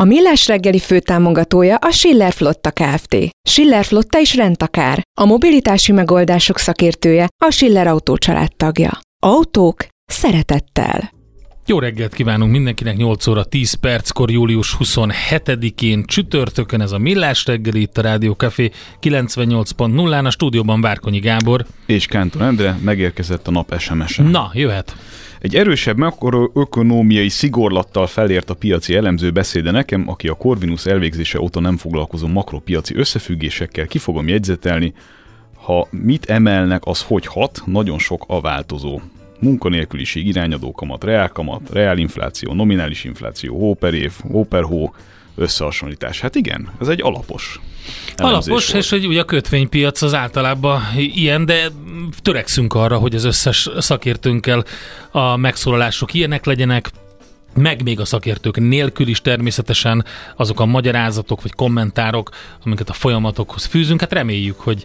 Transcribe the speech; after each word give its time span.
A 0.00 0.04
Millás 0.04 0.46
reggeli 0.46 0.78
főtámogatója 0.78 1.76
a 1.76 1.90
Schiller 1.90 2.32
Flotta 2.32 2.70
Kft. 2.70 3.16
Schiller 3.48 3.84
Flotta 3.84 4.18
is 4.18 4.34
rendtakár. 4.34 5.02
A 5.20 5.24
mobilitási 5.24 5.92
megoldások 5.92 6.58
szakértője 6.58 7.28
a 7.44 7.50
Schiller 7.50 7.86
Autó 7.86 8.16
tagja. 8.56 8.98
Autók 9.22 9.86
szeretettel. 10.06 11.10
Jó 11.66 11.78
reggelt 11.78 12.14
kívánunk 12.14 12.52
mindenkinek, 12.52 12.96
8 12.96 13.26
óra 13.26 13.44
10 13.44 13.74
perckor, 13.74 14.30
július 14.30 14.76
27-én 14.78 16.04
csütörtökön 16.04 16.80
ez 16.80 16.92
a 16.92 16.98
Millás 16.98 17.46
reggeli 17.46 17.80
itt 17.80 17.98
a 17.98 18.02
Rádió 18.02 18.32
Café 18.32 18.70
98.0-án, 19.02 20.24
a 20.24 20.30
stúdióban 20.30 20.80
Várkonyi 20.80 21.18
Gábor. 21.18 21.66
És 21.86 22.06
Kántor 22.06 22.42
Endre, 22.42 22.78
megérkezett 22.82 23.48
a 23.48 23.50
nap 23.50 23.74
SMS-e. 23.78 24.22
Na, 24.22 24.50
jöhet. 24.54 24.96
Egy 25.40 25.54
erősebb 25.56 25.96
makroökonómiai 25.96 27.28
szigorlattal 27.28 28.06
felért 28.06 28.50
a 28.50 28.54
piaci 28.54 28.94
elemző 28.94 29.30
beszéde 29.30 29.70
nekem, 29.70 30.08
aki 30.08 30.28
a 30.28 30.34
Corvinus 30.34 30.86
elvégzése 30.86 31.40
óta 31.40 31.60
nem 31.60 31.76
foglalkozó 31.76 32.26
makropiaci 32.26 32.94
összefüggésekkel, 32.96 33.86
ki 33.86 33.98
fogom 33.98 34.28
jegyzetelni, 34.28 34.94
ha 35.54 35.88
mit 35.90 36.24
emelnek, 36.24 36.82
az 36.84 37.02
hogy 37.02 37.26
hat, 37.26 37.62
nagyon 37.66 37.98
sok 37.98 38.24
a 38.26 38.40
változó. 38.40 39.00
Munkanélküliség, 39.38 40.26
irányadó 40.26 40.72
kamat, 40.72 41.04
reálkamat, 41.04 41.70
reálinfláció, 41.72 42.52
nominális 42.52 43.04
infláció, 43.04 43.58
hó 43.58 44.44
per 44.44 44.64
összehasonlítás. 45.40 46.20
Hát 46.20 46.34
igen, 46.34 46.68
ez 46.80 46.88
egy 46.88 47.02
alapos. 47.02 47.60
Alapos, 48.16 48.46
volt. 48.46 48.82
és 48.84 48.90
hogy 48.90 49.06
ugye 49.06 49.20
a 49.20 49.24
kötvénypiac 49.24 50.02
az 50.02 50.14
általában 50.14 50.82
ilyen, 50.96 51.44
de 51.44 51.68
törekszünk 52.22 52.74
arra, 52.74 52.98
hogy 52.98 53.14
az 53.14 53.24
összes 53.24 53.70
szakértőnkkel 53.78 54.64
a 55.10 55.36
megszólalások 55.36 56.14
ilyenek 56.14 56.44
legyenek, 56.44 56.90
meg 57.54 57.82
még 57.82 58.00
a 58.00 58.04
szakértők 58.04 58.58
nélkül 58.58 59.08
is 59.08 59.20
természetesen 59.20 60.04
azok 60.36 60.60
a 60.60 60.66
magyarázatok 60.66 61.42
vagy 61.42 61.52
kommentárok, 61.52 62.30
amiket 62.64 62.88
a 62.88 62.92
folyamatokhoz 62.92 63.64
fűzünk. 63.64 64.00
Hát 64.00 64.12
reméljük, 64.12 64.60
hogy 64.60 64.84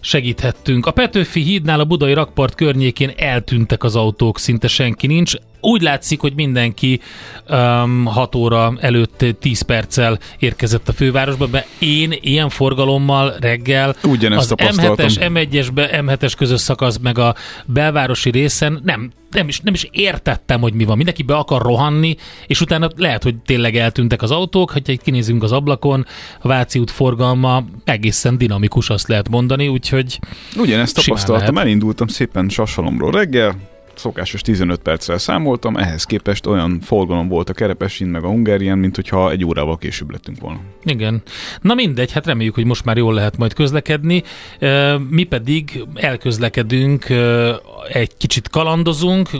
segíthettünk. 0.00 0.86
A 0.86 0.90
Petőfi 0.90 1.40
hídnál 1.40 1.80
a 1.80 1.84
budai 1.84 2.12
rakpart 2.12 2.54
környékén 2.54 3.12
eltűntek 3.16 3.84
az 3.84 3.96
autók, 3.96 4.38
szinte 4.38 4.68
senki 4.68 5.06
nincs 5.06 5.34
úgy 5.64 5.82
látszik, 5.82 6.20
hogy 6.20 6.34
mindenki 6.34 7.00
um, 7.48 8.04
6 8.04 8.34
óra 8.34 8.74
előtt 8.80 9.24
10 9.40 9.62
perccel 9.62 10.18
érkezett 10.38 10.88
a 10.88 10.92
fővárosba, 10.92 11.48
mert 11.50 11.66
én 11.78 12.14
ilyen 12.20 12.48
forgalommal 12.48 13.34
reggel 13.40 13.94
Ugyanezt 14.02 14.52
az 14.52 14.76
M7-es, 14.76 15.14
M1-es, 15.18 15.68
M7-es 15.74 16.32
közös 16.36 16.60
szakasz 16.60 16.98
meg 17.02 17.18
a 17.18 17.34
belvárosi 17.66 18.30
részen 18.30 18.80
nem, 18.84 19.10
nem, 19.30 19.48
is, 19.48 19.60
nem 19.60 19.74
is 19.74 19.88
értettem, 19.90 20.60
hogy 20.60 20.74
mi 20.74 20.84
van. 20.84 20.96
Mindenki 20.96 21.22
be 21.22 21.34
akar 21.34 21.62
rohanni, 21.62 22.16
és 22.46 22.60
utána 22.60 22.88
lehet, 22.96 23.22
hogy 23.22 23.36
tényleg 23.36 23.76
eltűntek 23.76 24.22
az 24.22 24.30
autók, 24.30 24.70
hogyha 24.70 24.92
itt 24.92 25.02
kinézünk 25.02 25.42
az 25.42 25.52
ablakon, 25.52 26.06
a 26.40 26.48
Váci 26.48 26.78
út 26.78 26.90
forgalma 26.90 27.64
egészen 27.84 28.38
dinamikus, 28.38 28.90
azt 28.90 29.08
lehet 29.08 29.28
mondani, 29.28 29.68
úgyhogy 29.68 30.18
Ugyanezt 30.56 31.04
tapasztaltam, 31.04 31.58
elindultam 31.58 32.06
szépen 32.06 32.48
Sasalomról 32.48 33.10
reggel, 33.10 33.56
szokásos 33.98 34.40
15 34.40 34.80
perccel 34.80 35.18
számoltam, 35.18 35.76
ehhez 35.76 36.04
képest 36.04 36.46
olyan 36.46 36.80
forgalom 36.80 37.28
volt 37.28 37.48
a 37.48 37.52
Kerepesin 37.52 38.06
meg 38.06 38.24
a 38.24 38.28
Hungarian, 38.28 38.78
mint 38.78 38.94
hogyha 38.94 39.30
egy 39.30 39.44
órával 39.44 39.78
később 39.78 40.10
lettünk 40.10 40.40
volna. 40.40 40.60
Igen. 40.84 41.22
Na 41.60 41.74
mindegy, 41.74 42.12
hát 42.12 42.26
reméljük, 42.26 42.54
hogy 42.54 42.64
most 42.64 42.84
már 42.84 42.96
jól 42.96 43.14
lehet 43.14 43.36
majd 43.36 43.52
közlekedni. 43.52 44.22
Mi 45.08 45.24
pedig 45.24 45.84
elközlekedünk, 45.94 47.06
egy 47.88 48.16
kicsit 48.16 48.48
kalandozunk 48.48 49.30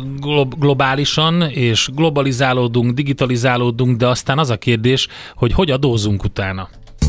globálisan, 0.59 1.43
és 1.43 1.89
globalizálódunk, 1.95 2.95
digitalizálódunk, 2.95 3.97
de 3.97 4.07
aztán 4.07 4.39
az 4.39 4.51
a 4.51 4.57
kérdés, 4.57 5.09
hogy 5.35 5.53
hogy 5.53 5.71
adózunk 5.71 6.25
utána. 6.25 6.69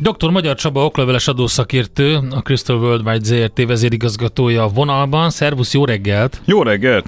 Dr. 0.00 0.30
Magyar 0.30 0.56
Csaba 0.56 0.84
okleveles 0.84 1.28
adószakértő, 1.28 2.18
a 2.30 2.40
Crystal 2.40 2.76
Worldwide 2.76 3.24
ZRT 3.24 3.66
vezérigazgatója 3.66 4.62
a 4.62 4.68
vonalban. 4.68 5.30
Szervusz, 5.30 5.74
jó 5.74 5.84
reggelt! 5.84 6.40
Jó 6.44 6.62
reggelt! 6.62 7.06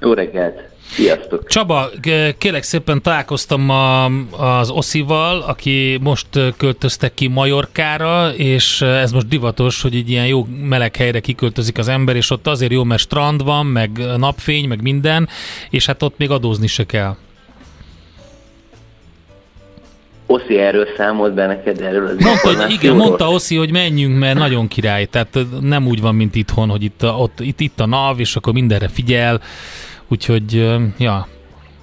Jó 0.00 0.12
reggelt! 0.12 0.70
Sziasztok! 0.90 1.46
Csaba, 1.46 1.90
kérlek 2.38 2.62
szépen 2.62 3.02
találkoztam 3.02 3.70
a, 3.70 4.04
az 4.30 4.70
Oszival, 4.70 5.40
aki 5.40 5.98
most 6.02 6.26
költöztek 6.56 7.14
ki 7.14 7.26
Majorkára, 7.26 8.32
és 8.34 8.80
ez 8.80 9.12
most 9.12 9.28
divatos, 9.28 9.82
hogy 9.82 9.94
egy 9.94 10.10
ilyen 10.10 10.26
jó 10.26 10.46
meleg 10.68 10.96
helyre 10.96 11.20
kiköltözik 11.20 11.78
az 11.78 11.88
ember, 11.88 12.16
és 12.16 12.30
ott 12.30 12.46
azért 12.46 12.72
jó, 12.72 12.84
mert 12.84 13.00
strand 13.00 13.44
van, 13.44 13.66
meg 13.66 13.90
napfény, 14.16 14.68
meg 14.68 14.82
minden, 14.82 15.28
és 15.70 15.86
hát 15.86 16.02
ott 16.02 16.18
még 16.18 16.30
adózni 16.30 16.66
se 16.66 16.86
kell. 16.86 17.16
Oszi 20.32 20.58
erről 20.58 20.86
számolt 20.96 21.34
be 21.34 21.46
neked 21.46 21.80
erről 21.80 22.06
az 22.06 22.16
mondta, 22.18 22.62
hogy 22.62 22.70
Igen, 22.70 22.96
mondta 22.96 23.30
Oszi, 23.30 23.56
hogy 23.56 23.72
menjünk, 23.72 24.18
mert 24.18 24.38
nagyon 24.38 24.68
király. 24.68 25.04
Tehát 25.04 25.38
nem 25.60 25.86
úgy 25.86 26.00
van, 26.00 26.14
mint 26.14 26.34
itthon, 26.34 26.68
hogy 26.68 26.82
itt 26.82 27.02
a, 27.02 27.16
ott, 27.18 27.40
itt, 27.40 27.60
itt 27.60 27.80
a 27.80 27.86
NAV, 27.86 28.20
és 28.20 28.36
akkor 28.36 28.52
mindenre 28.52 28.88
figyel. 28.88 29.40
Úgyhogy, 30.08 30.52
ja, 30.98 31.26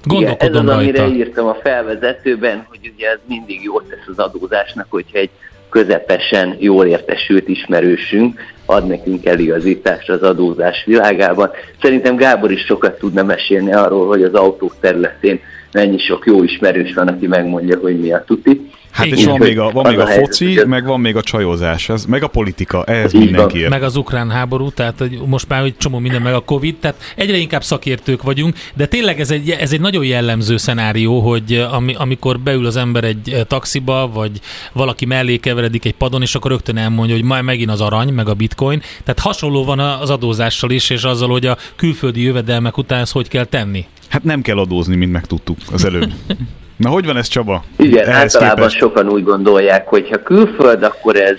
gondolkodom 0.03 0.47
Igen, 0.47 0.55
ez 0.55 0.55
az, 0.55 0.65
rajta. 0.65 1.03
amire 1.03 1.25
írtam 1.25 1.47
a 1.47 1.57
felvezetőben, 1.63 2.65
hogy 2.69 2.91
ugye 2.95 3.09
ez 3.09 3.19
mindig 3.27 3.63
jót 3.63 3.83
tesz 3.83 4.07
az 4.17 4.19
adózásnak, 4.19 4.85
hogyha 4.89 5.17
egy 5.17 5.29
közepesen 5.69 6.55
jól 6.59 6.85
értesült 6.85 7.47
ismerősünk 7.47 8.39
ad 8.65 8.87
nekünk 8.87 9.25
eligazítást 9.25 10.09
az 10.09 10.21
adózás 10.21 10.83
világában. 10.85 11.51
Szerintem 11.81 12.15
Gábor 12.15 12.51
is 12.51 12.65
sokat 12.65 12.97
tudna 12.97 13.23
mesélni 13.23 13.73
arról, 13.73 14.07
hogy 14.07 14.23
az 14.23 14.33
autók 14.33 14.75
területén 14.79 15.39
mennyi 15.71 15.97
sok 15.97 16.25
jó 16.25 16.43
ismerős 16.43 16.93
van, 16.93 17.07
aki 17.07 17.27
megmondja, 17.27 17.79
hogy 17.79 17.99
mi 17.99 18.13
a 18.13 18.23
tuti. 18.23 18.68
Hát 18.99 19.07
és 19.07 19.25
van 19.25 19.39
még 19.39 19.59
a, 19.59 19.71
van 19.71 19.87
még 19.87 19.99
a, 19.99 20.03
a 20.03 20.07
foci, 20.07 20.45
helyzet, 20.45 20.65
meg 20.65 20.85
van 20.85 20.99
még 20.99 21.15
a 21.15 21.21
csajozás, 21.21 21.89
ez, 21.89 22.05
meg 22.05 22.23
a 22.23 22.27
politika, 22.27 22.83
ehhez 22.83 23.13
mindenki 23.13 23.67
Meg 23.67 23.83
az 23.83 23.95
ukrán 23.95 24.29
háború, 24.29 24.69
tehát 24.69 24.97
hogy 24.97 25.19
most 25.25 25.47
már 25.47 25.63
egy 25.63 25.77
csomó 25.77 25.99
minden, 25.99 26.21
meg 26.21 26.33
a 26.33 26.39
Covid, 26.39 26.75
tehát 26.75 27.01
egyre 27.15 27.37
inkább 27.37 27.63
szakértők 27.63 28.23
vagyunk, 28.23 28.55
de 28.73 28.85
tényleg 28.85 29.19
ez 29.19 29.31
egy, 29.31 29.49
ez 29.49 29.73
egy 29.73 29.81
nagyon 29.81 30.05
jellemző 30.05 30.57
szenárió, 30.57 31.19
hogy 31.19 31.67
ami, 31.71 31.93
amikor 31.97 32.39
beül 32.39 32.65
az 32.65 32.75
ember 32.75 33.03
egy 33.03 33.29
eh, 33.29 33.43
taxiba, 33.43 34.09
vagy 34.13 34.31
valaki 34.73 35.05
mellé 35.05 35.37
keveredik 35.37 35.85
egy 35.85 35.95
padon, 35.95 36.21
és 36.21 36.35
akkor 36.35 36.51
rögtön 36.51 36.77
elmondja, 36.77 37.15
hogy 37.15 37.23
majd 37.23 37.43
megint 37.43 37.71
az 37.71 37.81
arany, 37.81 38.13
meg 38.13 38.29
a 38.29 38.33
bitcoin. 38.33 38.81
Tehát 39.03 39.19
hasonló 39.19 39.65
van 39.65 39.79
az 39.79 40.09
adózással 40.09 40.71
is, 40.71 40.89
és 40.89 41.03
azzal, 41.03 41.29
hogy 41.29 41.45
a 41.45 41.57
külföldi 41.75 42.21
jövedelmek 42.21 42.77
után 42.77 42.99
ezt 42.99 43.11
hogy 43.11 43.27
kell 43.27 43.45
tenni. 43.45 43.85
Hát 44.09 44.23
nem 44.23 44.41
kell 44.41 44.57
adózni, 44.57 44.95
mint 44.95 45.11
megtudtuk 45.11 45.57
az 45.71 45.85
előbb. 45.85 46.11
Na, 46.79 46.89
hogy 46.89 47.05
van 47.05 47.17
ez, 47.17 47.27
Csaba? 47.27 47.63
Igen, 47.77 48.07
Ehhez 48.07 48.35
általában 48.35 48.55
képest? 48.55 48.77
sokan 48.77 49.09
úgy 49.09 49.23
gondolják, 49.23 49.87
hogy 49.87 50.09
ha 50.09 50.23
külföld, 50.23 50.83
akkor 50.83 51.15
ez, 51.15 51.37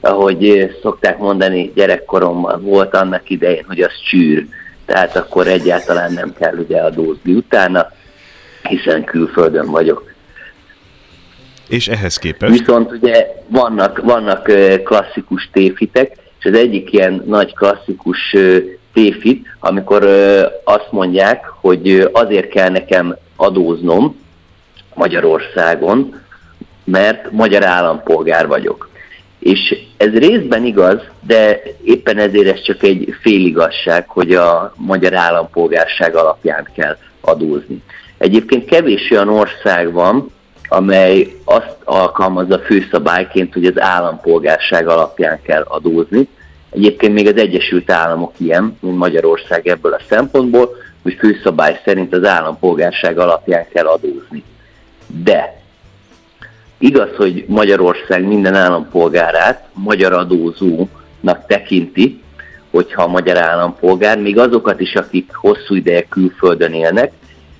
ahogy 0.00 0.70
szokták 0.82 1.18
mondani, 1.18 1.72
gyerekkoromban 1.74 2.62
volt 2.62 2.94
annak 2.94 3.30
idején, 3.30 3.64
hogy 3.66 3.80
az 3.80 3.92
csűr. 4.10 4.46
Tehát 4.86 5.16
akkor 5.16 5.46
egyáltalán 5.46 6.12
nem 6.12 6.34
kell 6.38 6.54
ugye 6.56 6.80
adózni 6.80 7.32
utána, 7.32 7.86
hiszen 8.62 9.04
külföldön 9.04 9.70
vagyok. 9.70 10.12
És 11.68 11.88
ehhez 11.88 12.16
képest? 12.16 12.58
Viszont 12.58 12.92
ugye 12.92 13.26
vannak, 13.48 14.00
vannak 14.04 14.42
klasszikus 14.84 15.48
téfitek, 15.52 16.12
és 16.38 16.44
az 16.44 16.54
egyik 16.54 16.92
ilyen 16.92 17.22
nagy 17.26 17.54
klasszikus 17.54 18.36
téfit, 18.92 19.46
amikor 19.58 20.04
azt 20.64 20.88
mondják, 20.90 21.44
hogy 21.60 22.08
azért 22.12 22.48
kell 22.48 22.68
nekem 22.68 23.16
adóznom, 23.36 24.16
Magyarországon, 24.94 26.20
mert 26.84 27.30
magyar 27.30 27.64
állampolgár 27.64 28.46
vagyok. 28.46 28.88
És 29.38 29.76
ez 29.96 30.12
részben 30.12 30.64
igaz, 30.64 31.00
de 31.20 31.62
éppen 31.84 32.18
ezért 32.18 32.56
ez 32.56 32.62
csak 32.62 32.82
egy 32.82 33.14
féligasság, 33.20 34.08
hogy 34.08 34.34
a 34.34 34.72
magyar 34.76 35.14
állampolgárság 35.14 36.14
alapján 36.14 36.68
kell 36.76 36.96
adózni. 37.20 37.82
Egyébként 38.18 38.64
kevés 38.64 39.10
olyan 39.10 39.28
ország 39.28 39.92
van, 39.92 40.30
amely 40.68 41.34
azt 41.44 41.76
alkalmazza 41.84 42.58
főszabályként, 42.58 43.52
hogy 43.52 43.64
az 43.64 43.80
állampolgárság 43.80 44.88
alapján 44.88 45.42
kell 45.42 45.62
adózni. 45.62 46.28
Egyébként 46.70 47.12
még 47.12 47.26
az 47.26 47.36
Egyesült 47.36 47.90
Államok 47.90 48.32
ilyen, 48.36 48.76
mint 48.80 48.96
Magyarország 48.96 49.66
ebből 49.66 49.92
a 49.92 50.00
szempontból, 50.08 50.76
hogy 51.02 51.14
főszabály 51.18 51.80
szerint 51.84 52.14
az 52.14 52.24
állampolgárság 52.24 53.18
alapján 53.18 53.66
kell 53.72 53.86
adózni. 53.86 54.44
De 55.12 55.62
igaz, 56.78 57.16
hogy 57.16 57.44
Magyarország 57.48 58.26
minden 58.26 58.54
állampolgárát 58.54 59.68
magyar 59.72 60.12
adózónak 60.12 61.46
tekinti, 61.46 62.22
hogyha 62.70 63.02
a 63.02 63.08
magyar 63.08 63.36
állampolgár, 63.36 64.18
még 64.18 64.38
azokat 64.38 64.80
is, 64.80 64.94
akik 64.94 65.30
hosszú 65.34 65.74
ideje 65.74 66.02
külföldön 66.08 66.72
élnek, 66.72 67.12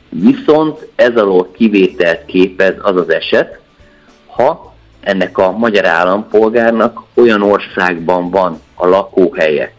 viszont 0.08 0.86
ez 0.94 1.16
alól 1.16 1.50
kivételt 1.52 2.24
képez 2.24 2.74
az 2.82 2.96
az 2.96 3.10
eset, 3.10 3.58
ha 4.26 4.74
ennek 5.00 5.38
a 5.38 5.50
magyar 5.50 5.86
állampolgárnak 5.86 7.02
olyan 7.14 7.42
országban 7.42 8.30
van 8.30 8.60
a 8.74 8.86
lakóhelye, 8.86 9.72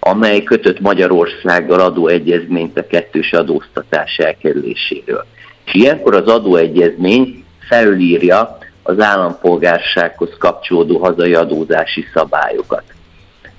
amely 0.00 0.42
kötött 0.42 0.80
Magyarországgal 0.80 1.80
adóegyezményt 1.80 2.78
a 2.78 2.86
kettős 2.86 3.32
adóztatás 3.32 4.16
elkerüléséről. 4.16 5.24
És 5.68 5.74
ilyenkor 5.74 6.14
az 6.14 6.26
adóegyezmény 6.26 7.44
felülírja 7.68 8.58
az 8.82 9.00
állampolgársághoz 9.00 10.30
kapcsolódó 10.38 10.98
hazai 10.98 11.34
adózási 11.34 12.04
szabályokat. 12.14 12.82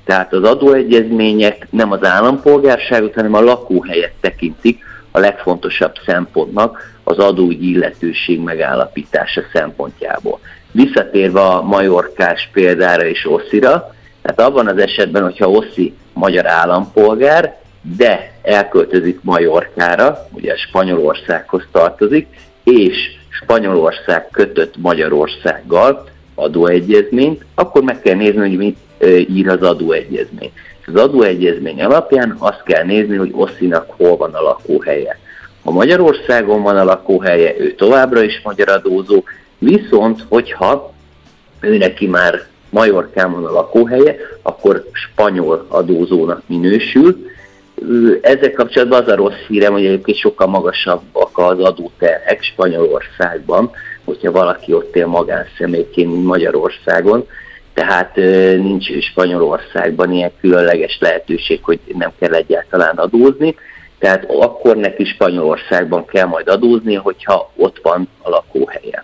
Tehát 0.06 0.34
az 0.34 0.44
adóegyezmények 0.44 1.68
nem 1.70 1.92
az 1.92 2.04
állampolgárságot, 2.04 3.14
hanem 3.14 3.34
a 3.34 3.42
lakóhelyet 3.42 4.14
tekintik 4.22 4.84
a 5.12 5.20
legfontosabb 5.20 5.94
szempontnak 6.06 7.00
az 7.04 7.18
adóügyi 7.18 7.70
illetőség 7.70 8.40
megállapítása 8.40 9.42
szempontjából. 9.54 10.40
Visszatérve 10.72 11.42
a 11.42 11.62
majorkás 11.62 12.50
példára 12.54 13.06
és 13.06 13.26
Oszira, 13.32 13.96
tehát 14.22 14.40
abban 14.40 14.68
az 14.68 14.78
esetben, 14.78 15.24
hogyha 15.24 15.50
Oszi 15.50 15.94
magyar 16.14 16.48
állampolgár, 16.48 17.58
de 17.82 18.34
elköltözik 18.42 19.20
Majorkára, 19.22 20.28
ugye 20.32 20.56
Spanyolországhoz 20.56 21.64
tartozik, 21.72 22.28
és 22.64 22.96
Spanyolország 23.30 24.28
kötött 24.32 24.78
Magyarországgal 24.78 26.08
adóegyezményt, 26.36 27.46
akkor 27.56 27.84
meg 27.84 28.02
kell 28.02 28.16
nézni, 28.16 28.40
hogy 28.40 28.58
mit 28.58 28.78
ír 29.30 29.48
az 29.48 29.62
adóegyezmény. 29.62 30.52
Az 30.86 30.96
adóegyezmény 30.96 31.82
alapján 31.82 32.36
azt 32.40 32.64
kell 32.64 32.84
nézni, 32.84 33.16
hogy 33.16 33.32
Osszinak 33.34 33.90
hol 33.98 34.18
van 34.18 34.34
a 34.34 34.42
lakóhelye. 34.42 35.20
Ha 35.64 35.72
Magyarországon 35.72 36.62
van 36.62 36.78
a 36.78 36.84
lakóhelye, 36.84 37.60
ő 37.60 37.74
továbbra 37.74 38.22
is 38.22 38.42
magyar 38.44 38.70
adózó, 38.70 39.24
viszont 39.58 40.26
hogyha 40.30 40.94
ő 41.60 41.78
neki 41.78 42.08
már 42.08 42.48
Majorkán 42.70 43.32
van 43.32 43.46
a 43.46 43.52
lakóhelye, 43.52 44.16
akkor 44.42 44.86
spanyol 44.92 45.66
adózónak 45.68 46.42
minősül. 46.46 47.28
Ezzel 48.22 48.52
kapcsolatban 48.52 49.02
az 49.02 49.12
a 49.12 49.16
rossz 49.16 49.46
hírem, 49.48 49.72
hogy 49.72 49.86
egyébként 49.86 50.18
sokkal 50.18 50.48
magasabbak 50.48 51.38
az 51.38 51.60
adóterhek 51.60 52.44
Spanyolországban, 52.44 53.72
hogyha 54.06 54.32
valaki 54.32 54.74
ott 54.74 54.96
él 54.96 55.08
magánszemélyként, 55.08 56.12
mint 56.12 56.26
Magyarországon. 56.26 57.28
Tehát 57.74 58.16
nincs 58.56 59.00
Spanyolországban 59.02 60.12
ilyen 60.12 60.32
különleges 60.40 60.98
lehetőség, 61.00 61.64
hogy 61.64 61.80
nem 61.98 62.12
kell 62.20 62.34
egyáltalán 62.34 62.96
adózni. 62.98 63.56
Tehát 64.00 64.26
akkor 64.30 64.76
neki 64.76 65.06
Spanyolországban 65.06 66.06
kell 66.06 66.26
majd 66.26 66.48
adózni, 66.48 66.94
hogyha 66.94 67.52
ott 67.56 67.80
van 67.82 68.10
a 68.22 68.30
lakóhelye. 68.30 69.04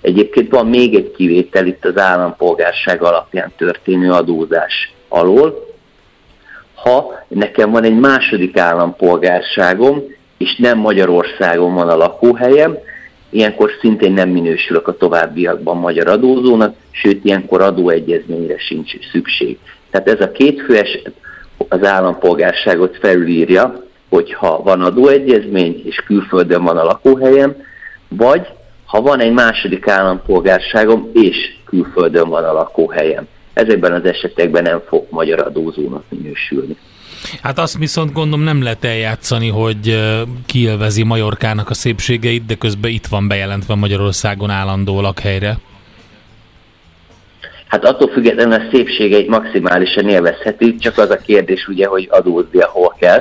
Egyébként 0.00 0.50
van 0.50 0.66
még 0.66 0.94
egy 0.94 1.12
kivétel 1.16 1.66
itt 1.66 1.84
az 1.84 1.98
állampolgárság 1.98 3.02
alapján 3.02 3.52
történő 3.56 4.10
adózás 4.10 4.92
alól. 5.08 5.67
Ha 6.82 7.24
nekem 7.28 7.70
van 7.70 7.84
egy 7.84 7.98
második 7.98 8.58
állampolgárságom, 8.58 10.02
és 10.38 10.56
nem 10.56 10.78
Magyarországon 10.78 11.74
van 11.74 11.88
a 11.88 11.96
lakóhelyem, 11.96 12.76
ilyenkor 13.30 13.70
szintén 13.80 14.12
nem 14.12 14.28
minősülök 14.28 14.88
a 14.88 14.96
továbbiakban 14.96 15.76
magyar 15.76 16.08
adózónak, 16.08 16.74
sőt, 16.90 17.24
ilyenkor 17.24 17.60
adóegyezményre 17.60 18.58
sincs 18.58 18.92
szükség. 19.12 19.58
Tehát 19.90 20.08
ez 20.08 20.20
a 20.20 20.30
két 20.30 20.60
fő 20.60 20.76
eset 20.76 21.12
az 21.68 21.84
állampolgárságot 21.84 22.96
felülírja, 22.96 23.82
hogyha 24.08 24.62
van 24.62 24.80
adóegyezmény, 24.80 25.82
és 25.84 25.96
külföldön 25.96 26.64
van 26.64 26.76
a 26.76 26.84
lakóhelyem, 26.84 27.56
vagy 28.08 28.46
ha 28.84 29.00
van 29.00 29.20
egy 29.20 29.32
második 29.32 29.88
állampolgárságom, 29.88 31.10
és 31.12 31.36
külföldön 31.64 32.28
van 32.28 32.44
a 32.44 32.52
lakóhelyem. 32.52 33.28
Ezekben 33.58 33.92
az 33.92 34.04
esetekben 34.04 34.62
nem 34.62 34.82
fog 34.88 35.06
magyar 35.10 35.40
adózónak 35.40 36.04
minősülni. 36.08 36.76
Hát 37.42 37.58
azt 37.58 37.78
viszont 37.78 38.12
gondolom 38.12 38.44
nem 38.44 38.62
lehet 38.62 38.84
eljátszani, 38.84 39.48
hogy 39.48 40.00
kielvezi 40.46 41.02
Majorkának 41.02 41.70
a 41.70 41.74
szépségeit, 41.74 42.46
de 42.46 42.54
közben 42.54 42.90
itt 42.90 43.06
van 43.06 43.28
bejelentve 43.28 43.74
Magyarországon 43.74 44.50
állandó 44.50 45.00
lakhelyre. 45.00 45.58
Hát 47.66 47.84
attól 47.84 48.08
függetlenül 48.08 48.52
a 48.52 48.68
szépségeit 48.72 49.28
maximálisan 49.28 50.08
élvezheti, 50.08 50.76
csak 50.76 50.98
az 50.98 51.10
a 51.10 51.16
kérdés 51.16 51.68
ugye, 51.68 51.86
hogy 51.86 52.08
adóznia 52.10 52.66
hol 52.66 52.94
kell 52.98 53.20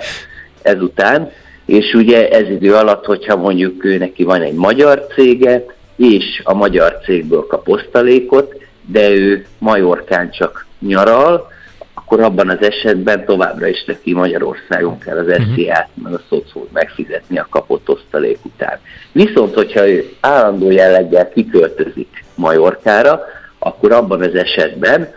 ezután 0.61 1.31
és 1.67 1.93
ugye 1.93 2.29
ez 2.29 2.49
idő 2.49 2.73
alatt, 2.73 3.05
hogyha 3.05 3.35
mondjuk 3.35 3.85
ő 3.85 3.97
neki 3.97 4.23
van 4.23 4.41
egy 4.41 4.53
magyar 4.53 5.07
cége, 5.15 5.65
és 5.95 6.41
a 6.43 6.53
magyar 6.53 6.97
cégből 7.05 7.47
kap 7.47 7.67
osztalékot, 7.67 8.55
de 8.91 9.09
ő 9.09 9.45
Majorkán 9.59 10.31
csak 10.31 10.65
nyaral, 10.79 11.47
akkor 11.93 12.21
abban 12.21 12.49
az 12.49 12.61
esetben 12.61 13.25
továbbra 13.25 13.67
is 13.67 13.83
neki 13.85 14.13
Magyarországon 14.13 14.97
kell 14.99 15.17
az 15.17 15.25
mhm. 15.25 15.53
SZIA-t, 15.53 15.89
meg 16.03 16.13
a 16.13 16.21
szocót 16.29 16.71
megfizetni 16.71 17.37
a 17.37 17.47
kapott 17.49 17.89
osztalék 17.89 18.37
után. 18.45 18.79
Viszont, 19.11 19.53
hogyha 19.53 19.87
ő 19.87 20.09
állandó 20.19 20.71
jelleggel 20.71 21.29
kiköltözik 21.29 22.23
Majorkára, 22.35 23.21
akkor 23.59 23.91
abban 23.91 24.21
az 24.21 24.35
esetben, 24.35 25.13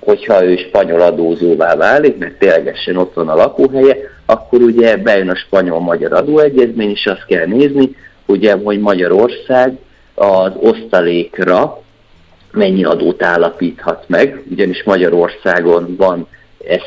hogyha 0.00 0.44
ő 0.44 0.56
spanyol 0.56 1.00
adózóvá 1.00 1.74
válik, 1.74 2.18
mert 2.18 2.38
ténylegesen 2.38 2.96
ott 2.96 3.14
van 3.14 3.28
a 3.28 3.34
lakóhelye, 3.34 3.96
akkor 4.26 4.62
ugye 4.62 4.96
bejön 4.96 5.28
a 5.28 5.36
spanyol-magyar 5.36 6.12
adóegyezmény, 6.12 6.90
és 6.90 7.06
azt 7.06 7.24
kell 7.26 7.46
nézni, 7.46 7.96
ugye, 8.26 8.52
hogy 8.52 8.78
Magyarország 8.78 9.78
az 10.14 10.52
osztalékra 10.60 11.82
mennyi 12.52 12.84
adót 12.84 13.22
állapíthat 13.22 14.04
meg, 14.06 14.42
ugyanis 14.50 14.82
Magyarországon 14.82 15.94
van 15.96 16.26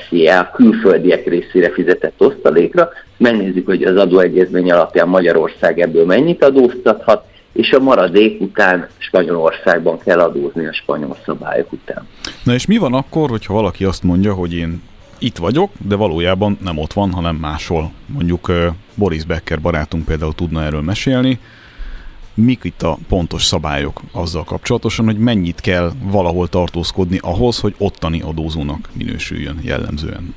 SZIA 0.08 0.51
külföldiek 0.53 1.27
részére 1.27 1.70
fizetett 1.70 2.22
osztalékra, 2.22 2.89
megnézzük, 3.18 3.65
hogy 3.65 3.84
az 3.84 3.96
adóegyezmény 3.96 4.72
alapján 4.72 5.08
Magyarország 5.08 5.80
ebből 5.80 6.06
mennyit 6.06 6.44
adóztathat, 6.44 7.25
és 7.53 7.72
a 7.72 7.80
maradék 7.80 8.41
után 8.41 8.88
Spanyolországban 8.98 10.00
kell 10.00 10.20
adózni 10.20 10.65
a 10.65 10.74
spanyol 10.74 11.18
szabályok 11.25 11.72
után. 11.72 12.08
Na 12.44 12.53
és 12.53 12.65
mi 12.65 12.77
van 12.77 12.94
akkor, 12.94 13.30
hogyha 13.30 13.53
valaki 13.53 13.84
azt 13.84 14.03
mondja, 14.03 14.34
hogy 14.34 14.53
én 14.53 14.82
itt 15.20 15.38
vagyok, 15.38 15.72
de 15.88 15.96
valójában 15.96 16.58
nem 16.63 16.77
ott 16.77 16.94
van, 16.94 17.12
hanem 17.12 17.36
máshol. 17.36 17.91
Mondjuk 18.06 18.51
Boris 18.96 19.24
Becker 19.24 19.62
barátunk 19.62 20.06
például 20.06 20.34
tudna 20.36 20.63
erről 20.63 20.82
mesélni. 20.82 21.39
Mik 22.33 22.63
itt 22.63 22.81
a 22.81 22.97
pontos 23.09 23.43
szabályok 23.43 24.01
azzal 24.13 24.43
kapcsolatosan, 24.43 25.05
hogy 25.05 25.17
mennyit 25.17 25.61
kell 25.61 25.91
valahol 26.03 26.47
tartózkodni 26.47 27.19
ahhoz, 27.21 27.59
hogy 27.59 27.75
ottani 27.77 28.21
adózónak 28.21 28.89
minősüljön 28.93 29.59
jellemzően? 29.63 30.35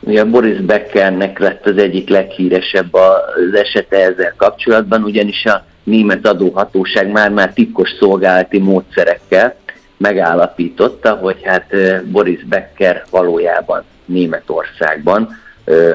Ugye 0.00 0.24
Boris 0.24 0.60
Beckernek 0.60 1.38
lett 1.38 1.66
az 1.66 1.76
egyik 1.76 2.08
leghíresebb 2.08 2.94
az 2.94 3.54
esete 3.54 3.96
ezzel 3.96 4.34
kapcsolatban, 4.36 5.02
ugyanis 5.02 5.44
a 5.44 5.64
német 5.82 6.26
adóhatóság 6.26 7.10
már-már 7.10 7.52
titkos 7.52 7.88
szolgálati 7.98 8.58
módszerekkel 8.58 9.54
megállapította, 9.96 11.14
hogy 11.14 11.40
hát 11.42 11.74
Boris 12.04 12.44
Becker 12.44 13.04
valójában 13.10 13.84
Németországban 14.04 15.28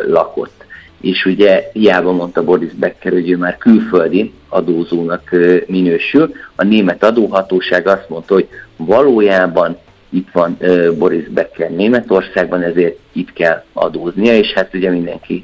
lakott. 0.07 0.65
És 1.01 1.25
ugye 1.25 1.69
hiába 1.73 2.11
mondta 2.11 2.43
Boris 2.43 2.71
Becker, 2.73 3.11
hogy 3.11 3.29
ő 3.29 3.37
már 3.37 3.57
külföldi 3.57 4.33
adózónak 4.49 5.35
minősül, 5.67 6.31
a 6.55 6.63
német 6.63 7.03
adóhatóság 7.03 7.87
azt 7.87 8.09
mondta, 8.09 8.33
hogy 8.33 8.47
valójában 8.77 9.77
itt 10.09 10.27
van 10.33 10.57
Boris 10.97 11.27
Becker 11.27 11.71
Németországban, 11.71 12.61
ezért 12.61 12.97
itt 13.11 13.33
kell 13.33 13.63
adóznia, 13.73 14.37
és 14.37 14.53
hát 14.53 14.73
ugye 14.73 14.89
mindenki 14.89 15.43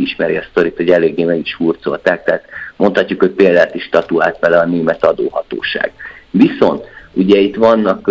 ismeri 0.00 0.36
a 0.36 0.44
sztorit, 0.50 0.76
hogy 0.76 0.90
eléggé 0.90 1.24
meg 1.24 1.38
is 1.38 1.54
hurcolták, 1.54 2.24
tehát 2.24 2.44
mondhatjuk, 2.76 3.20
hogy 3.20 3.30
példát 3.30 3.74
is 3.74 3.88
tatuált 3.88 4.38
vele 4.40 4.58
a 4.58 4.66
német 4.66 5.04
adóhatóság. 5.04 5.92
Viszont 6.30 6.84
ugye 7.12 7.38
itt 7.38 7.56
vannak 7.56 8.02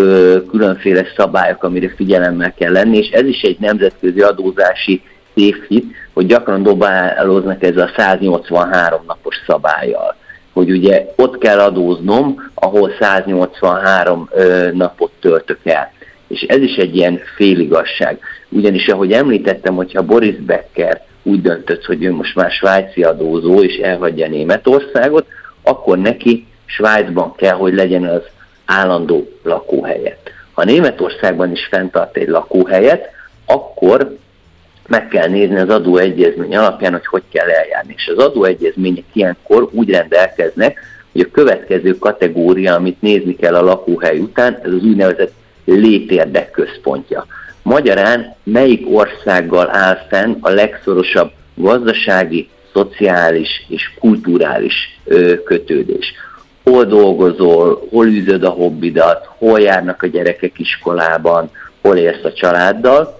különféle 0.49 1.05
szabályok, 1.15 1.63
amire 1.63 1.89
figyelemmel 1.95 2.53
kell 2.53 2.71
lenni, 2.71 2.97
és 2.97 3.09
ez 3.09 3.25
is 3.25 3.41
egy 3.41 3.57
nemzetközi 3.59 4.21
adózási 4.21 5.01
tévhit, 5.33 5.95
hogy 6.19 6.27
gyakran 6.27 6.63
dobálóznak 6.63 7.63
ez 7.63 7.77
a 7.77 7.89
183 7.97 9.03
napos 9.07 9.35
szabályjal 9.47 10.15
hogy 10.53 10.71
ugye 10.71 11.05
ott 11.15 11.37
kell 11.37 11.59
adóznom, 11.59 12.51
ahol 12.53 12.91
183 12.99 14.29
ö, 14.31 14.69
napot 14.73 15.11
töltök 15.19 15.59
el. 15.63 15.91
És 16.27 16.41
ez 16.41 16.57
is 16.57 16.75
egy 16.75 16.95
ilyen 16.95 17.19
féligasság. 17.35 18.19
Ugyanis, 18.49 18.87
ahogy 18.87 19.11
említettem, 19.11 19.75
hogyha 19.75 20.01
Boris 20.01 20.35
Becker 20.35 21.01
úgy 21.23 21.41
döntött, 21.41 21.85
hogy 21.85 22.03
ő 22.03 22.11
most 22.13 22.35
már 22.35 22.51
svájci 22.51 23.03
adózó, 23.03 23.63
és 23.63 23.77
elhagyja 23.77 24.27
Németországot, 24.27 25.25
akkor 25.63 25.97
neki 25.97 26.47
Svájcban 26.65 27.35
kell, 27.35 27.55
hogy 27.55 27.73
legyen 27.73 28.03
az 28.03 28.23
állandó 28.65 29.27
lakóhelye. 29.43 30.17
Ha 30.53 30.63
Németországban 30.63 31.51
is 31.51 31.67
fenntart 31.71 32.17
egy 32.17 32.27
lakóhelyet, 32.27 33.09
akkor 33.45 34.17
meg 34.89 35.07
kell 35.07 35.27
nézni 35.27 35.57
az 35.57 35.69
adóegyezmény 35.69 36.55
alapján, 36.55 36.91
hogy 36.91 37.05
hogy 37.05 37.23
kell 37.31 37.47
eljárni. 37.49 37.93
És 37.97 38.11
az 38.15 38.23
adóegyezmények 38.23 39.03
ilyenkor 39.13 39.69
úgy 39.71 39.89
rendelkeznek, 39.89 40.79
hogy 41.11 41.21
a 41.21 41.31
következő 41.31 41.97
kategória, 41.97 42.75
amit 42.75 43.01
nézni 43.01 43.35
kell 43.35 43.55
a 43.55 43.63
lakóhely 43.63 44.19
után, 44.19 44.59
ez 44.63 44.71
az 44.71 44.83
úgynevezett 44.83 45.33
létérdek 45.65 46.51
központja. 46.51 47.25
Magyarán 47.61 48.35
melyik 48.43 48.87
országgal 48.91 49.69
áll 49.75 49.97
fenn 50.09 50.35
a 50.39 50.49
legszorosabb 50.49 51.31
gazdasági, 51.55 52.49
szociális 52.73 53.65
és 53.67 53.91
kulturális 53.99 54.99
ö, 55.05 55.43
kötődés. 55.43 56.13
Hol 56.63 56.85
dolgozol, 56.85 57.87
hol 57.89 58.07
űzöd 58.07 58.43
a 58.43 58.49
hobbidat, 58.49 59.29
hol 59.37 59.59
járnak 59.59 60.03
a 60.03 60.07
gyerekek 60.07 60.59
iskolában, 60.59 61.49
hol 61.81 61.97
érsz 61.97 62.23
a 62.23 62.33
családdal, 62.33 63.18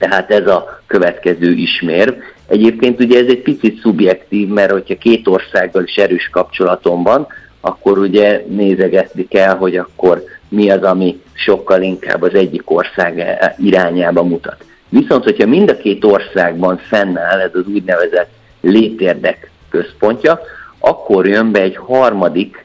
tehát 0.00 0.30
ez 0.30 0.46
a 0.46 0.80
következő 0.86 1.50
ismérv. 1.50 2.14
Egyébként 2.48 3.00
ugye 3.00 3.18
ez 3.18 3.26
egy 3.26 3.42
picit 3.42 3.80
szubjektív, 3.80 4.48
mert 4.48 4.70
hogyha 4.70 4.98
két 4.98 5.28
országgal 5.28 5.82
is 5.82 5.96
erős 5.96 6.28
kapcsolatom 6.32 7.02
van, 7.02 7.26
akkor 7.60 7.98
ugye 7.98 8.44
nézegetni 8.48 9.28
kell, 9.28 9.56
hogy 9.56 9.76
akkor 9.76 10.24
mi 10.48 10.70
az, 10.70 10.82
ami 10.82 11.22
sokkal 11.32 11.82
inkább 11.82 12.22
az 12.22 12.34
egyik 12.34 12.70
ország 12.70 13.38
irányába 13.58 14.22
mutat. 14.22 14.64
Viszont, 14.88 15.24
hogyha 15.24 15.46
mind 15.46 15.70
a 15.70 15.76
két 15.76 16.04
országban 16.04 16.76
fennáll 16.76 17.40
ez 17.40 17.54
az 17.54 17.66
úgynevezett 17.66 18.30
létérdek 18.60 19.50
központja, 19.68 20.40
akkor 20.78 21.26
jön 21.26 21.52
be 21.52 21.60
egy 21.60 21.76
harmadik 21.76 22.64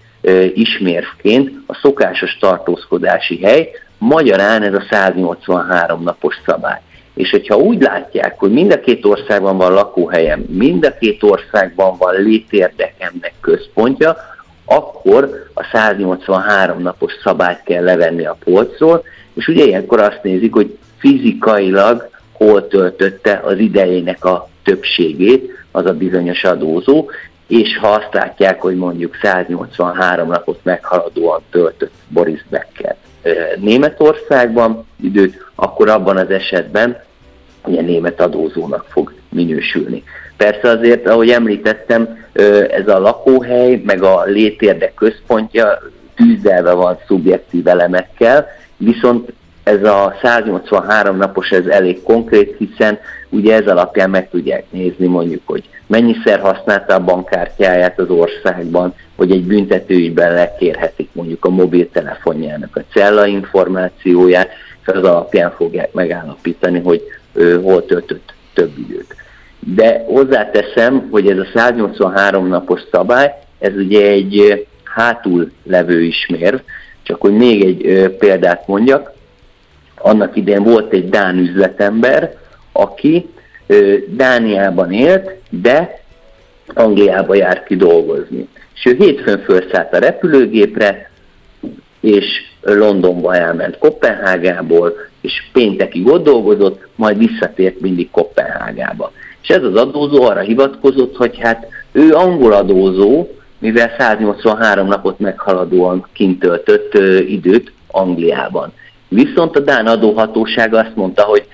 ismérvként 0.53 1.51
a 1.67 1.73
szokásos 1.81 2.37
tartózkodási 2.37 3.43
hely, 3.43 3.69
magyarán 3.97 4.63
ez 4.63 4.73
a 4.73 4.83
183 4.89 6.03
napos 6.03 6.35
szabály. 6.45 6.81
És 7.15 7.29
hogyha 7.29 7.57
úgy 7.57 7.81
látják, 7.81 8.39
hogy 8.39 8.51
mind 8.51 8.71
a 8.71 8.79
két 8.79 9.05
országban 9.05 9.57
van 9.57 9.73
lakóhelyem, 9.73 10.39
mind 10.39 10.85
a 10.85 10.97
két 10.99 11.23
országban 11.23 11.97
van 11.97 12.21
létérdekemnek 12.21 13.33
központja, 13.41 14.15
akkor 14.65 15.49
a 15.53 15.63
183 15.71 16.81
napos 16.81 17.13
szabályt 17.23 17.61
kell 17.63 17.83
levenni 17.83 18.25
a 18.25 18.37
polcról, 18.43 19.03
és 19.33 19.47
ugye 19.47 19.63
ilyenkor 19.63 19.99
azt 19.99 20.19
nézik, 20.23 20.53
hogy 20.53 20.77
fizikailag 20.97 22.09
hol 22.31 22.67
töltötte 22.67 23.41
az 23.43 23.57
idejének 23.57 24.25
a 24.25 24.49
többségét 24.63 25.51
az 25.71 25.85
a 25.85 25.93
bizonyos 25.93 26.43
adózó, 26.43 27.09
és 27.47 27.77
ha 27.77 27.87
azt 27.87 28.13
látják, 28.13 28.61
hogy 28.61 28.75
mondjuk 28.75 29.17
183 29.21 30.27
napot 30.27 30.59
meghaladóan 30.63 31.41
töltött 31.49 31.93
Boris 32.07 32.45
Becker 32.49 32.95
Németországban 33.59 34.85
időt, 35.01 35.45
akkor 35.55 35.89
abban 35.89 36.17
az 36.17 36.29
esetben 36.29 37.03
ugye 37.65 37.81
német 37.81 38.21
adózónak 38.21 38.85
fog 38.89 39.13
minősülni. 39.29 40.03
Persze 40.37 40.69
azért, 40.69 41.07
ahogy 41.07 41.29
említettem, 41.29 42.25
ez 42.69 42.87
a 42.87 42.99
lakóhely, 42.99 43.81
meg 43.85 44.03
a 44.03 44.23
létérdek 44.23 44.93
központja 44.93 45.81
tűzelve 46.15 46.73
van 46.73 46.99
szubjektív 47.07 47.67
elemekkel, 47.67 48.47
viszont 48.77 49.33
ez 49.63 49.83
a 49.83 50.15
183 50.21 51.17
napos 51.17 51.49
ez 51.49 51.65
elég 51.65 52.03
konkrét, 52.03 52.55
hiszen 52.57 52.99
ugye 53.29 53.55
ez 53.55 53.67
alapján 53.67 54.09
meg 54.09 54.29
tudják 54.29 54.63
nézni 54.69 55.07
mondjuk, 55.07 55.41
hogy 55.45 55.69
mennyiszer 55.87 56.39
használta 56.39 56.93
a 56.93 57.03
bankkártyáját 57.03 57.99
az 57.99 58.09
országban, 58.09 58.93
hogy 59.15 59.31
egy 59.31 59.43
büntetőügyben 59.43 60.33
lekérhetik 60.33 61.09
mondjuk 61.11 61.45
a 61.45 61.49
mobiltelefonjának 61.49 62.75
a 62.75 62.83
cella 62.93 63.25
információját, 63.25 64.49
és 64.81 64.87
az 64.87 65.03
alapján 65.03 65.51
fogják 65.51 65.93
megállapítani, 65.93 66.79
hogy 66.79 67.01
ő 67.33 67.61
hol 67.61 67.85
töltött 67.85 68.33
több 68.53 68.77
időt. 68.77 69.15
De 69.59 70.03
hozzáteszem, 70.07 71.07
hogy 71.11 71.27
ez 71.27 71.37
a 71.37 71.47
183 71.53 72.47
napos 72.47 72.81
szabály, 72.91 73.33
ez 73.59 73.75
ugye 73.75 74.07
egy 74.07 74.65
hátul 74.83 75.51
levő 75.63 76.01
ismérv, 76.01 76.59
csak 77.03 77.21
hogy 77.21 77.33
még 77.33 77.63
egy 77.63 78.09
példát 78.19 78.67
mondjak, 78.67 79.13
annak 79.97 80.35
idején 80.35 80.63
volt 80.63 80.93
egy 80.93 81.09
Dán 81.09 81.37
üzletember, 81.37 82.37
aki 82.71 83.29
Dániában 84.07 84.91
élt, 84.91 85.31
de 85.49 86.03
Angliába 86.73 87.35
járt 87.35 87.65
ki 87.65 87.75
dolgozni. 87.75 88.47
És 88.75 88.85
ő 88.85 88.95
hétfőn 88.97 89.39
felszállt 89.39 89.93
a 89.93 89.97
repülőgépre, 89.97 91.09
és 91.99 92.25
Londonba 92.61 93.35
elment 93.35 93.77
Kopenhágából, 93.77 94.93
és 95.21 95.43
péntekig 95.53 96.07
ott 96.07 96.23
dolgozott, 96.23 96.87
majd 96.95 97.17
visszatért 97.17 97.79
mindig 97.79 98.09
Kopenhágába. 98.11 99.11
És 99.41 99.47
ez 99.47 99.63
az 99.63 99.75
adózó 99.75 100.23
arra 100.23 100.39
hivatkozott, 100.39 101.15
hogy 101.15 101.39
hát 101.39 101.67
ő 101.91 102.13
angol 102.13 102.53
adózó, 102.53 103.27
mivel 103.59 103.95
183 103.97 104.87
napot 104.87 105.19
meghaladóan 105.19 106.07
kint 106.13 106.39
töltött 106.39 106.93
időt 107.27 107.71
Angliában. 107.87 108.73
Viszont 109.07 109.55
a 109.55 109.59
Dán 109.59 109.87
adóhatóság 109.87 110.73
azt 110.73 110.95
mondta, 110.95 111.23
hogy 111.23 111.47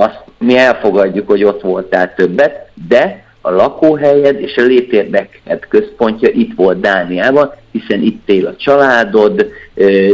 azt 0.00 0.24
mi 0.38 0.56
elfogadjuk, 0.56 1.28
hogy 1.28 1.44
ott 1.44 1.60
voltál 1.60 2.14
többet, 2.14 2.68
de 2.88 3.26
a 3.40 3.50
lakóhelyed 3.50 4.40
és 4.40 4.56
a 4.56 4.62
létérdeked 4.62 5.66
központja 5.68 6.28
itt 6.32 6.54
volt 6.56 6.80
Dániában, 6.80 7.52
hiszen 7.72 8.02
itt 8.02 8.28
él 8.28 8.46
a 8.46 8.56
családod, 8.56 9.52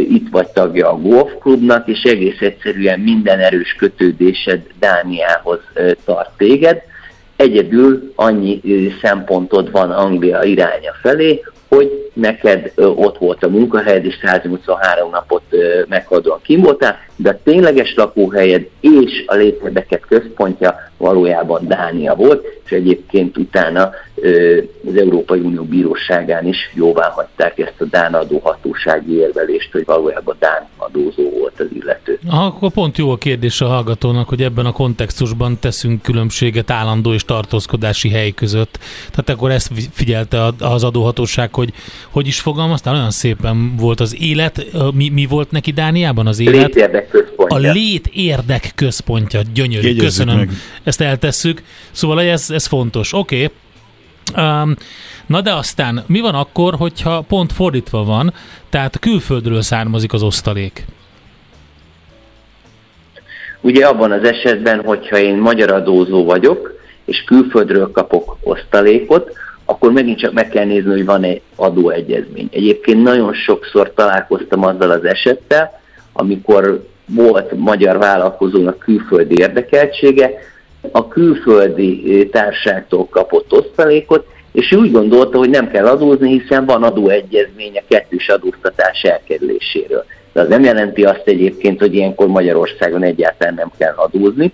itt 0.09 0.27
vagy 0.31 0.49
tagja 0.49 0.91
a 0.91 1.01
golfklubnak, 1.01 1.89
és 1.89 2.03
egész 2.03 2.41
egyszerűen 2.41 3.01
minden 3.01 3.39
erős 3.39 3.75
kötődésed 3.79 4.61
Dániához 4.79 5.61
tart 6.05 6.31
téged. 6.37 6.83
Egyedül 7.37 8.13
annyi 8.15 8.61
szempontod 9.03 9.71
van 9.71 9.91
Anglia 9.91 10.43
iránya 10.43 10.93
felé, 11.03 11.43
hogy 11.69 12.11
neked 12.15 12.73
ott 12.77 13.19
volt 13.19 13.45
a 13.45 13.49
munkahelyed, 13.49 14.05
és 14.05 14.19
183 14.23 15.11
napot 15.11 15.43
meghadóan 15.89 16.41
kim 16.43 16.61
voltál, 16.61 16.99
de 17.17 17.31
a 17.31 17.39
tényleges 17.45 17.95
lakóhelyed 17.97 18.69
és 18.81 19.25
a 19.27 19.35
létebeket 19.35 20.03
központja 20.09 20.75
valójában 20.97 21.67
Dánia 21.67 22.15
volt, 22.15 22.47
és 22.65 22.71
egyébként 22.71 23.37
utána 23.37 23.91
az 24.87 24.97
Európai 24.97 25.41
Unió 25.41 25.63
Bíróságán 25.63 26.47
is 26.47 26.57
jóvá 26.75 27.11
hagyták 27.11 27.59
ezt 27.59 27.81
a 27.81 27.85
Dán 27.85 28.15
adóhatósági 28.15 29.13
érvelést, 29.17 29.73
hogy 29.73 29.85
valójában 29.85 30.37
Dán 30.39 30.69
adózó 30.77 31.31
volt 31.31 31.61
az 31.61 31.67
illető. 31.73 32.19
Akkor 32.31 32.73
pont 32.73 32.99
jó 32.99 33.11
a 33.11 33.17
kérdés 33.17 33.61
a 33.61 33.67
hallgatónak, 33.67 34.29
hogy 34.29 34.43
ebben 34.43 34.67
a 34.67 34.73
kontextusban 34.73 35.59
teszünk 35.61 36.03
különbséget 36.03 36.71
állandó 36.71 37.13
és 37.13 37.25
tartózkodási 37.25 38.09
hely 38.09 38.31
között. 38.31 38.79
Tehát 39.11 39.29
akkor 39.29 39.51
ezt 39.51 39.71
figyelte 39.93 40.53
az 40.59 40.85
adóhatóság, 40.85 41.55
hogy 41.55 41.73
hogy 42.11 42.27
is 42.27 42.41
fogalmaztál, 42.41 42.95
olyan 42.95 43.11
szépen 43.11 43.77
volt 43.77 44.01
az 44.01 44.17
élet, 44.21 44.67
mi, 44.95 45.09
mi 45.09 45.27
volt 45.27 45.51
neki 45.51 45.71
Dániában 45.71 46.27
az 46.27 46.41
élet? 46.41 46.67
Létérdek 46.67 47.09
központja. 47.09 47.71
A 47.71 47.73
lét 47.73 48.07
érdek 48.13 48.73
központja, 48.75 49.41
gyönyörű, 49.55 49.87
Jegyezzük 49.87 50.05
köszönöm, 50.05 50.37
meg. 50.37 50.51
ezt 50.83 51.01
eltesszük. 51.01 51.63
Szóval 51.91 52.21
ez, 52.21 52.51
ez 52.51 52.67
fontos, 52.67 53.13
oké. 53.13 53.37
Okay. 53.37 53.53
Um, 54.37 54.77
na 55.27 55.41
de 55.41 55.53
aztán 55.53 56.05
mi 56.07 56.21
van 56.21 56.35
akkor, 56.35 56.75
hogyha 56.75 57.25
pont 57.29 57.53
fordítva 57.53 58.05
van, 58.05 58.33
tehát 58.71 58.99
külföldről 58.99 59.63
származik 59.63 60.13
az 60.13 60.23
osztalék? 60.23 60.85
Ugye 63.61 63.87
abban 63.87 64.13
az 64.13 64.25
esetben, 64.25 64.83
hogyha 64.85 65.19
én 65.19 65.37
magyar 65.37 65.73
adózó 65.73 66.25
vagyok, 66.25 66.73
és 67.05 67.25
külföldről 67.27 67.91
kapok 67.91 68.37
osztalékot, 68.43 69.33
akkor 69.65 69.93
megint 69.93 70.19
csak 70.19 70.33
meg 70.33 70.49
kell 70.49 70.65
nézni, 70.65 70.91
hogy 70.91 71.05
van-e 71.05 71.35
adóegyezmény. 71.57 72.49
Egyébként 72.53 73.03
nagyon 73.03 73.33
sokszor 73.35 73.93
találkoztam 73.95 74.65
azzal 74.65 74.91
az 74.91 75.05
esettel, 75.05 75.81
amikor 76.13 76.87
volt 77.07 77.53
magyar 77.53 77.99
vállalkozónak 77.99 78.79
külföldi 78.79 79.35
érdekeltsége, 79.39 80.31
a 80.93 81.09
külföldi 81.09 82.29
társágtól 82.29 83.09
kapott 83.09 83.53
osztalékot, 83.53 84.27
és 84.53 84.73
ő 84.73 84.77
úgy 84.77 84.91
gondolta, 84.91 85.39
hogy 85.39 85.51
nem 85.51 85.71
kell 85.71 85.87
adózni, 85.87 86.39
hiszen 86.39 86.65
van 86.65 86.83
adóegyezmény 86.83 87.77
a 87.77 87.83
kettős 87.89 88.29
adóztatás 88.29 89.03
elkerüléséről. 89.03 90.05
De 90.33 90.41
az 90.41 90.49
nem 90.49 90.63
jelenti 90.63 91.05
azt 91.05 91.23
egyébként, 91.25 91.81
hogy 91.81 91.95
ilyenkor 91.95 92.27
Magyarországon 92.27 93.03
egyáltalán 93.03 93.55
nem 93.55 93.71
kell 93.79 93.95
adózni. 93.97 94.53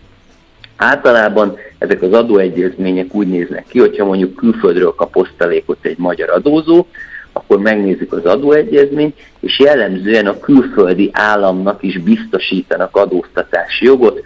Általában 0.77 1.59
ezek 1.81 2.03
az 2.03 2.13
adóegyezmények 2.13 3.15
úgy 3.15 3.27
néznek 3.27 3.65
ki, 3.69 3.79
hogyha 3.79 4.05
mondjuk 4.05 4.35
külföldről 4.35 4.95
kap 4.95 5.17
osztalékot 5.17 5.79
egy 5.83 5.99
magyar 5.99 6.31
adózó, 6.31 6.87
akkor 7.33 7.59
megnézzük 7.59 8.13
az 8.13 8.25
adóegyezményt, 8.25 9.19
és 9.41 9.59
jellemzően 9.59 10.27
a 10.27 10.39
külföldi 10.39 11.11
államnak 11.13 11.83
is 11.83 11.99
biztosítanak 11.99 12.97
adóztatási 12.97 13.85
jogot 13.85 14.23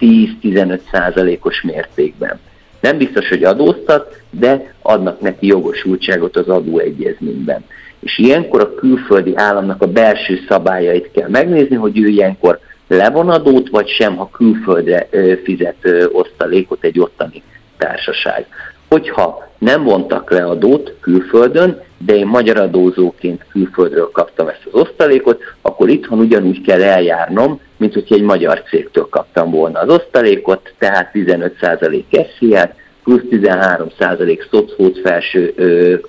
5-10-15 0.00 0.78
százalékos 0.92 1.62
mértékben. 1.62 2.40
Nem 2.80 2.98
biztos, 2.98 3.28
hogy 3.28 3.44
adóztat, 3.44 4.22
de 4.30 4.74
adnak 4.82 5.20
neki 5.20 5.46
jogosultságot 5.46 6.36
az 6.36 6.48
adóegyezményben. 6.48 7.64
És 8.00 8.18
ilyenkor 8.18 8.60
a 8.60 8.74
külföldi 8.74 9.32
államnak 9.36 9.82
a 9.82 9.86
belső 9.86 10.40
szabályait 10.48 11.10
kell 11.10 11.28
megnézni, 11.28 11.76
hogy 11.76 11.98
ő 11.98 12.06
ilyenkor 12.06 12.58
levon 12.92 13.30
adót, 13.30 13.68
vagy 13.68 13.88
sem, 13.88 14.16
ha 14.16 14.30
külföldre 14.32 15.08
fizet 15.44 15.76
osztalékot 16.12 16.84
egy 16.84 17.00
ottani 17.00 17.42
társaság. 17.78 18.46
Hogyha 18.88 19.50
nem 19.58 19.84
vontak 19.84 20.30
le 20.30 20.44
adót 20.44 20.94
külföldön, 21.00 21.82
de 21.98 22.14
én 22.14 22.26
magyar 22.26 22.56
adózóként 22.56 23.46
külföldről 23.50 24.10
kaptam 24.12 24.48
ezt 24.48 24.68
az 24.72 24.80
osztalékot, 24.80 25.42
akkor 25.62 25.88
itthon 25.88 26.18
ugyanúgy 26.18 26.60
kell 26.60 26.82
eljárnom, 26.82 27.60
mint 27.76 27.94
hogyha 27.94 28.14
egy 28.14 28.22
magyar 28.22 28.62
cégtől 28.62 29.08
kaptam 29.08 29.50
volna 29.50 29.78
az 29.80 29.88
osztalékot, 29.88 30.72
tehát 30.78 31.10
15% 31.14 32.26
SZIA-t, 32.38 32.74
plusz 33.04 33.22
13% 33.30 34.48
szocót 34.50 34.98
felső 34.98 35.54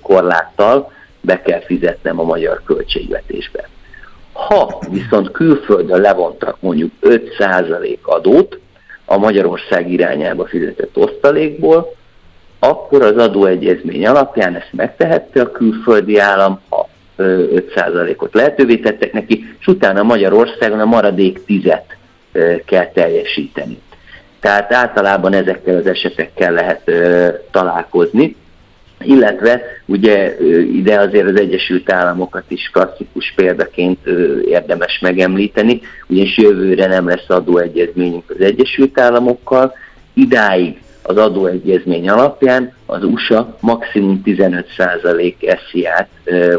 korláttal 0.02 0.92
be 1.20 1.42
kell 1.42 1.60
fizetnem 1.60 2.20
a 2.20 2.24
magyar 2.24 2.62
költségvetésbe. 2.64 3.68
Ha 4.34 4.78
viszont 4.90 5.30
külföldön 5.30 6.00
levontak 6.00 6.56
mondjuk 6.60 6.92
5% 7.02 7.98
adót 8.02 8.58
a 9.04 9.16
Magyarország 9.16 9.92
irányába 9.92 10.46
fizetett 10.46 10.96
osztalékból, 10.96 11.94
akkor 12.58 13.02
az 13.02 13.16
adóegyezmény 13.16 14.06
alapján 14.06 14.54
ezt 14.54 14.72
megtehette 14.72 15.40
a 15.40 15.50
külföldi 15.50 16.18
állam, 16.18 16.60
ha 16.68 16.88
5%-ot 17.18 18.34
lehetővé 18.34 18.76
tettek 18.76 19.12
neki, 19.12 19.56
és 19.58 19.66
utána 19.66 20.02
Magyarországon 20.02 20.80
a 20.80 20.84
maradék 20.84 21.44
tizet 21.44 21.96
kell 22.66 22.86
teljesíteni. 22.86 23.78
Tehát 24.40 24.72
általában 24.72 25.32
ezekkel 25.32 25.76
az 25.76 25.86
esetekkel 25.86 26.52
lehet 26.52 26.90
találkozni, 27.50 28.36
illetve 29.04 29.62
ugye 29.86 30.36
ide 30.72 31.00
azért 31.00 31.28
az 31.28 31.40
Egyesült 31.40 31.92
Államokat 31.92 32.44
is 32.48 32.70
klasszikus 32.72 33.32
példaként 33.36 34.06
érdemes 34.44 34.98
megemlíteni, 34.98 35.80
ugyanis 36.08 36.38
jövőre 36.38 36.86
nem 36.86 37.08
lesz 37.08 37.28
adóegyezményünk 37.28 38.30
az 38.30 38.40
Egyesült 38.40 39.00
Államokkal, 39.00 39.72
idáig 40.12 40.82
az 41.02 41.16
adóegyezmény 41.16 42.08
alapján 42.08 42.72
az 42.86 43.04
USA 43.04 43.56
maximum 43.60 44.22
15% 44.24 45.58
SZIA-t 45.70 46.08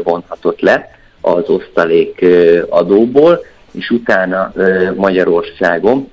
vonhatott 0.02 0.60
le 0.60 0.90
az 1.20 1.48
osztalék 1.48 2.24
adóból, 2.68 3.44
és 3.72 3.90
utána 3.90 4.52
Magyarországon 4.94 6.10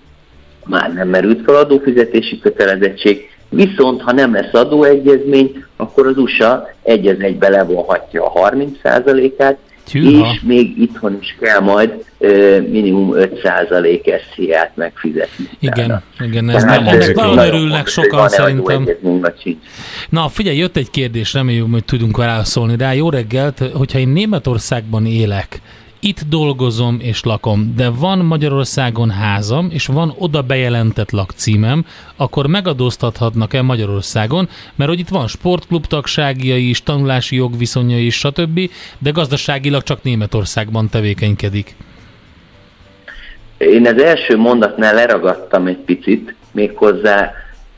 már 0.66 0.94
nem 0.94 1.08
merült 1.10 1.44
fel 1.46 1.56
adófizetési 1.56 2.40
kötelezettség, 2.40 3.33
viszont 3.54 4.02
ha 4.02 4.12
nem 4.12 4.34
lesz 4.34 4.54
adóegyezmény, 4.54 5.64
akkor 5.76 6.08
az 6.08 6.18
USA 6.18 6.70
egy 6.84 7.08
az 7.08 7.20
egybe 7.20 7.50
levonhatja 7.50 8.26
a 8.26 8.50
30%-át, 8.50 9.58
Hűha. 9.92 10.32
és 10.34 10.42
még 10.42 10.82
itthon 10.82 11.18
is 11.22 11.36
kell 11.40 11.60
majd 11.60 12.04
ö, 12.18 12.62
minimum 12.62 13.12
5% 13.14 14.22
SZIA-t 14.34 14.72
megfizetni. 14.76 15.50
Igen, 15.60 15.88
tehát. 15.88 16.04
igen, 16.20 16.50
ez 16.50 16.64
nem, 16.64 16.88
ennek 16.88 17.16
nagyon 17.16 17.38
örülnek 17.38 17.88
sokan 17.88 18.30
szerintem. 18.30 18.90
Na 20.10 20.28
figyelj, 20.28 20.58
jött 20.58 20.78
egy 20.78 20.90
kérdés, 20.90 21.34
reméljük, 21.34 21.68
hogy 21.72 21.86
tudunk 21.86 22.18
válaszolni 22.18 22.78
rá. 22.78 22.94
Jó 22.94 23.10
reggelt, 23.10 23.60
hogyha 23.74 24.00
én 24.00 24.08
Németországban 24.08 25.06
élek, 25.06 25.62
itt 26.04 26.22
dolgozom 26.30 26.98
és 27.02 27.24
lakom, 27.24 27.74
de 27.76 27.90
van 27.90 28.18
Magyarországon 28.18 29.10
házam, 29.10 29.68
és 29.72 29.86
van 29.86 30.14
oda 30.18 30.42
bejelentett 30.42 31.12
lakcímem, 31.12 31.86
akkor 32.16 32.48
megadóztathatnak-e 32.48 33.62
Magyarországon, 33.62 34.50
mert 34.76 34.90
hogy 34.90 35.00
itt 35.00 35.10
van 35.10 35.28
sportklub 35.28 35.86
tagságia 35.86 36.58
is, 36.58 36.84
tanulási 36.84 37.36
jogviszonya 37.36 37.98
is, 37.98 38.16
stb., 38.16 38.60
de 39.00 39.10
gazdaságilag 39.10 39.84
csak 39.84 40.04
Németországban 40.04 40.90
tevékenykedik. 40.90 41.76
Én 43.58 43.88
az 43.88 44.02
első 44.02 44.38
mondatnál 44.38 44.94
leragadtam 44.94 45.68
egy 45.68 45.78
picit, 45.86 46.36
méghozzá 46.52 47.32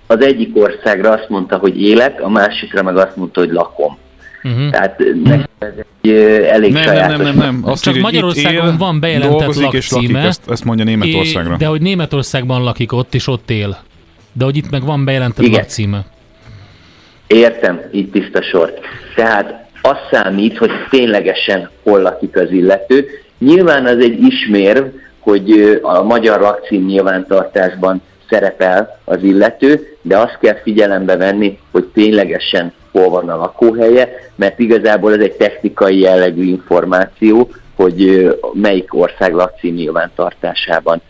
az 0.08 0.22
egyik 0.22 0.58
országra 0.58 1.12
azt 1.12 1.30
mondta, 1.30 1.58
hogy 1.58 1.82
élek, 1.82 2.22
a 2.22 2.30
másikra 2.30 2.84
meg 2.84 2.98
azt 2.98 3.16
mondta, 3.16 3.40
hogy 3.40 3.52
lakom. 3.52 3.98
Uh-huh. 4.46 4.70
Tehát 4.70 5.02
nekem 5.24 5.48
ez 5.60 5.72
egy 6.02 6.12
elég 6.44 6.72
nem, 6.72 6.84
sajátos. 6.84 7.18
Nem, 7.18 7.26
nem, 7.26 7.36
nem, 7.36 7.62
nem. 7.62 7.72
Azt 7.72 7.84
Csak 7.84 7.98
Magyarországon 7.98 8.68
él, 8.68 8.78
van 8.78 9.00
bejelentett 9.00 9.56
lakcíme. 9.56 10.20
Ezt, 10.20 10.50
ezt 10.50 10.64
mondja 10.66 10.86
Németországra. 10.86 11.56
De 11.56 11.66
hogy 11.66 11.82
Németországban 11.82 12.64
lakik 12.64 12.92
ott, 12.92 13.14
és 13.14 13.28
ott 13.28 13.50
él. 13.50 13.78
De 14.34 14.46
hogy 14.46 14.58
itt 14.58 14.70
meg 14.70 14.86
van 14.86 15.06
bejelentett 15.06 15.46
Igen. 15.46 15.60
lakcíme. 15.60 16.06
Értem, 17.28 17.82
itt 17.92 18.12
tiszta 18.12 18.42
sor. 18.42 18.74
Tehát 19.16 19.66
az 19.82 19.98
számít, 20.12 20.58
hogy 20.58 20.72
ténylegesen 20.90 21.70
hol 21.84 22.02
lakik 22.02 22.38
az 22.38 22.52
illető. 22.52 23.08
Nyilván 23.40 23.86
az 23.86 23.98
egy 24.00 24.20
ismérv, 24.22 24.86
hogy 25.20 25.80
a 25.82 26.04
magyar 26.04 26.40
lakcím 26.40 26.86
nyilvántartásban 26.86 28.02
szerepel 28.30 29.00
az 29.04 29.24
illető, 29.24 29.98
de 30.02 30.18
azt 30.18 30.38
kell 30.42 30.62
figyelembe 30.62 31.18
venni, 31.18 31.60
hogy 31.72 31.84
ténylegesen 31.84 32.74
hol 32.92 33.10
van 33.10 33.30
a 33.30 33.38
lakóhelye, 33.38 34.10
mert 34.36 34.60
igazából 34.60 35.14
ez 35.14 35.20
egy 35.20 35.36
technikai 35.36 36.00
jellegű 36.00 36.44
információ, 36.44 37.50
hogy 37.76 38.30
melyik 38.54 38.94
ország 38.94 39.34
lakcím 39.34 39.74
nyilvántartásában 39.74 41.02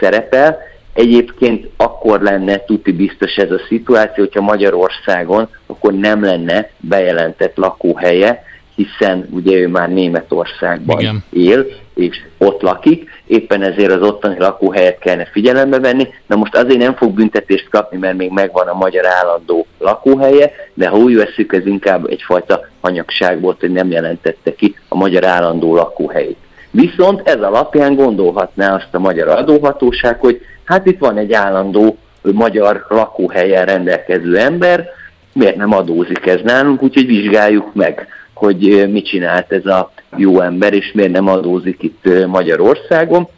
szerepel. 0.00 0.58
Egyébként 0.94 1.68
akkor 1.76 2.20
lenne 2.20 2.64
tuti 2.64 2.92
biztos 2.92 3.36
ez 3.36 3.50
a 3.50 3.60
szituáció, 3.68 4.24
hogyha 4.24 4.40
Magyarországon 4.40 5.48
akkor 5.66 5.92
nem 5.92 6.24
lenne 6.24 6.70
bejelentett 6.76 7.56
lakóhelye, 7.56 8.42
hiszen 8.78 9.28
ugye 9.30 9.56
ő 9.56 9.68
már 9.68 9.88
Németországban 9.88 11.00
Igen. 11.00 11.24
él, 11.30 11.66
és 11.94 12.16
ott 12.38 12.62
lakik, 12.62 13.10
éppen 13.26 13.62
ezért 13.62 13.92
az 13.92 14.08
ottani 14.08 14.38
lakóhelyet 14.38 14.98
kellene 14.98 15.28
figyelembe 15.32 15.78
venni. 15.78 16.08
Na 16.26 16.36
most 16.36 16.56
azért 16.56 16.78
nem 16.78 16.94
fog 16.94 17.12
büntetést 17.12 17.68
kapni, 17.68 17.98
mert 17.98 18.16
még 18.16 18.30
megvan 18.30 18.68
a 18.68 18.74
magyar 18.74 19.06
állandó 19.06 19.66
lakóhelye, 19.78 20.52
de 20.74 20.88
ha 20.88 20.96
úgy 20.96 21.16
veszük, 21.16 21.52
ez 21.52 21.66
inkább 21.66 22.06
egyfajta 22.06 22.68
anyagság 22.80 23.40
volt, 23.40 23.60
hogy 23.60 23.72
nem 23.72 23.90
jelentette 23.90 24.54
ki 24.54 24.74
a 24.88 24.96
magyar 24.96 25.24
állandó 25.24 25.74
lakóhelyét. 25.74 26.38
Viszont 26.70 27.28
ez 27.28 27.40
alapján 27.40 27.94
gondolhatná 27.94 28.74
azt 28.74 28.88
a 28.94 28.98
magyar 28.98 29.28
adóhatóság, 29.28 30.20
hogy 30.20 30.40
hát 30.64 30.86
itt 30.86 30.98
van 30.98 31.16
egy 31.16 31.32
állandó 31.32 31.96
magyar 32.22 32.86
lakóhelyen 32.88 33.64
rendelkező 33.64 34.36
ember, 34.38 34.88
miért 35.32 35.56
nem 35.56 35.72
adózik 35.72 36.26
ez 36.26 36.40
nálunk, 36.44 36.82
úgyhogy 36.82 37.06
vizsgáljuk 37.06 37.74
meg 37.74 38.08
hogy 38.38 38.88
mit 38.90 39.06
csinált 39.06 39.52
ez 39.52 39.66
a 39.66 39.90
jó 40.16 40.40
ember, 40.40 40.72
és 40.72 40.92
miért 40.94 41.12
nem 41.12 41.28
adózik 41.28 41.82
itt 41.82 42.26
Magyarországon. 42.26 43.28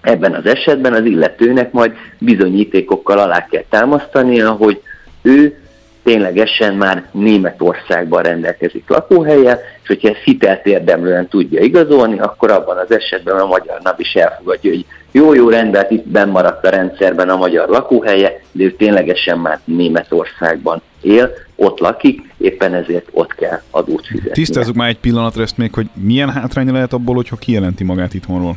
Ebben 0.00 0.34
az 0.34 0.46
esetben 0.46 0.92
az 0.92 1.04
illetőnek 1.04 1.72
majd 1.72 1.92
bizonyítékokkal 2.18 3.18
alá 3.18 3.46
kell 3.50 3.64
támasztania, 3.68 4.50
hogy 4.50 4.82
ő 5.22 5.58
ténylegesen 6.02 6.74
már 6.74 7.08
Németországban 7.12 8.22
rendelkezik 8.22 8.88
lakóhelye, 8.88 9.58
és 9.82 9.88
hogyha 9.88 10.08
ezt 10.08 10.22
hitelt 10.24 10.66
érdemlően 10.66 11.28
tudja 11.28 11.60
igazolni, 11.60 12.18
akkor 12.18 12.50
abban 12.50 12.76
az 12.76 12.90
esetben 12.90 13.36
a 13.36 13.46
magyar 13.46 13.80
nap 13.82 14.00
is 14.00 14.14
elfogadja, 14.14 14.70
hogy 14.70 14.84
jó, 15.12 15.34
jó, 15.34 15.48
rendben, 15.48 15.86
itt 15.88 16.08
benn 16.08 16.30
maradt 16.30 16.66
a 16.66 16.70
rendszerben 16.70 17.28
a 17.28 17.36
magyar 17.36 17.68
lakóhelye, 17.68 18.40
de 18.52 18.64
ő 18.64 18.72
ténylegesen 18.72 19.38
már 19.38 19.60
Németországban 19.64 20.82
él, 21.00 21.30
ott 21.56 21.78
lakik, 21.78 22.34
éppen 22.38 22.74
ezért 22.74 23.08
ott 23.10 23.34
kell 23.34 23.60
adót 23.70 24.06
fizetni. 24.06 24.30
Tisztázzuk 24.30 24.74
már 24.74 24.88
egy 24.88 24.98
pillanatra 24.98 25.42
ezt 25.42 25.58
még, 25.58 25.74
hogy 25.74 25.86
milyen 25.94 26.30
hátrány 26.30 26.72
lehet 26.72 26.92
abból, 26.92 27.14
hogyha 27.14 27.36
kijelenti 27.36 27.84
magát 27.84 28.14
itthonról? 28.14 28.56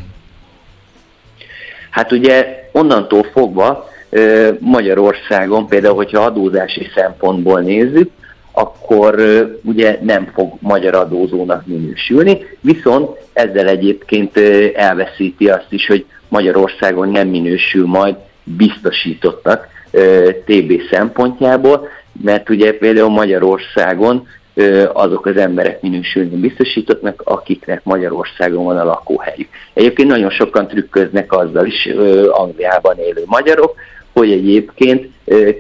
Hát 1.90 2.12
ugye 2.12 2.70
onnantól 2.72 3.24
fogva 3.24 3.90
Magyarországon, 4.60 5.68
például, 5.68 5.96
hogyha 5.96 6.22
adózási 6.22 6.88
szempontból 6.96 7.62
nézzük, 7.62 8.10
akkor 8.52 9.22
ugye 9.64 10.00
nem 10.02 10.32
fog 10.34 10.54
magyar 10.60 10.96
adózónak 10.96 11.66
minősülni, 11.66 12.38
viszont 12.60 13.10
ezzel 13.34 13.68
egyébként 13.68 14.38
elveszíti 14.76 15.50
azt 15.50 15.68
is, 15.70 15.88
hogy 15.88 16.06
Magyarországon 16.28 17.10
nem 17.10 17.28
minősül 17.28 17.86
majd 17.86 18.16
biztosítottak, 18.44 19.68
TB 20.46 20.82
szempontjából, 20.92 21.88
mert 22.24 22.50
ugye 22.50 22.78
például 22.78 23.10
Magyarországon 23.10 24.28
azok 24.94 25.26
az 25.26 25.38
emberek 25.38 25.82
minősülni 25.82 26.36
biztosítottnak, 26.36 27.22
akiknek 27.26 27.84
Magyarországon 27.84 28.64
van 28.64 28.78
a 28.78 28.84
lakóhelyük. 28.84 29.50
Egyébként 29.74 30.10
nagyon 30.10 30.30
sokan 30.30 30.68
trükköznek 30.68 31.34
azzal 31.34 31.66
is 31.66 31.90
Angliában 32.32 32.98
élő 32.98 33.24
magyarok, 33.26 33.76
hogy 34.14 34.32
egyébként 34.32 35.10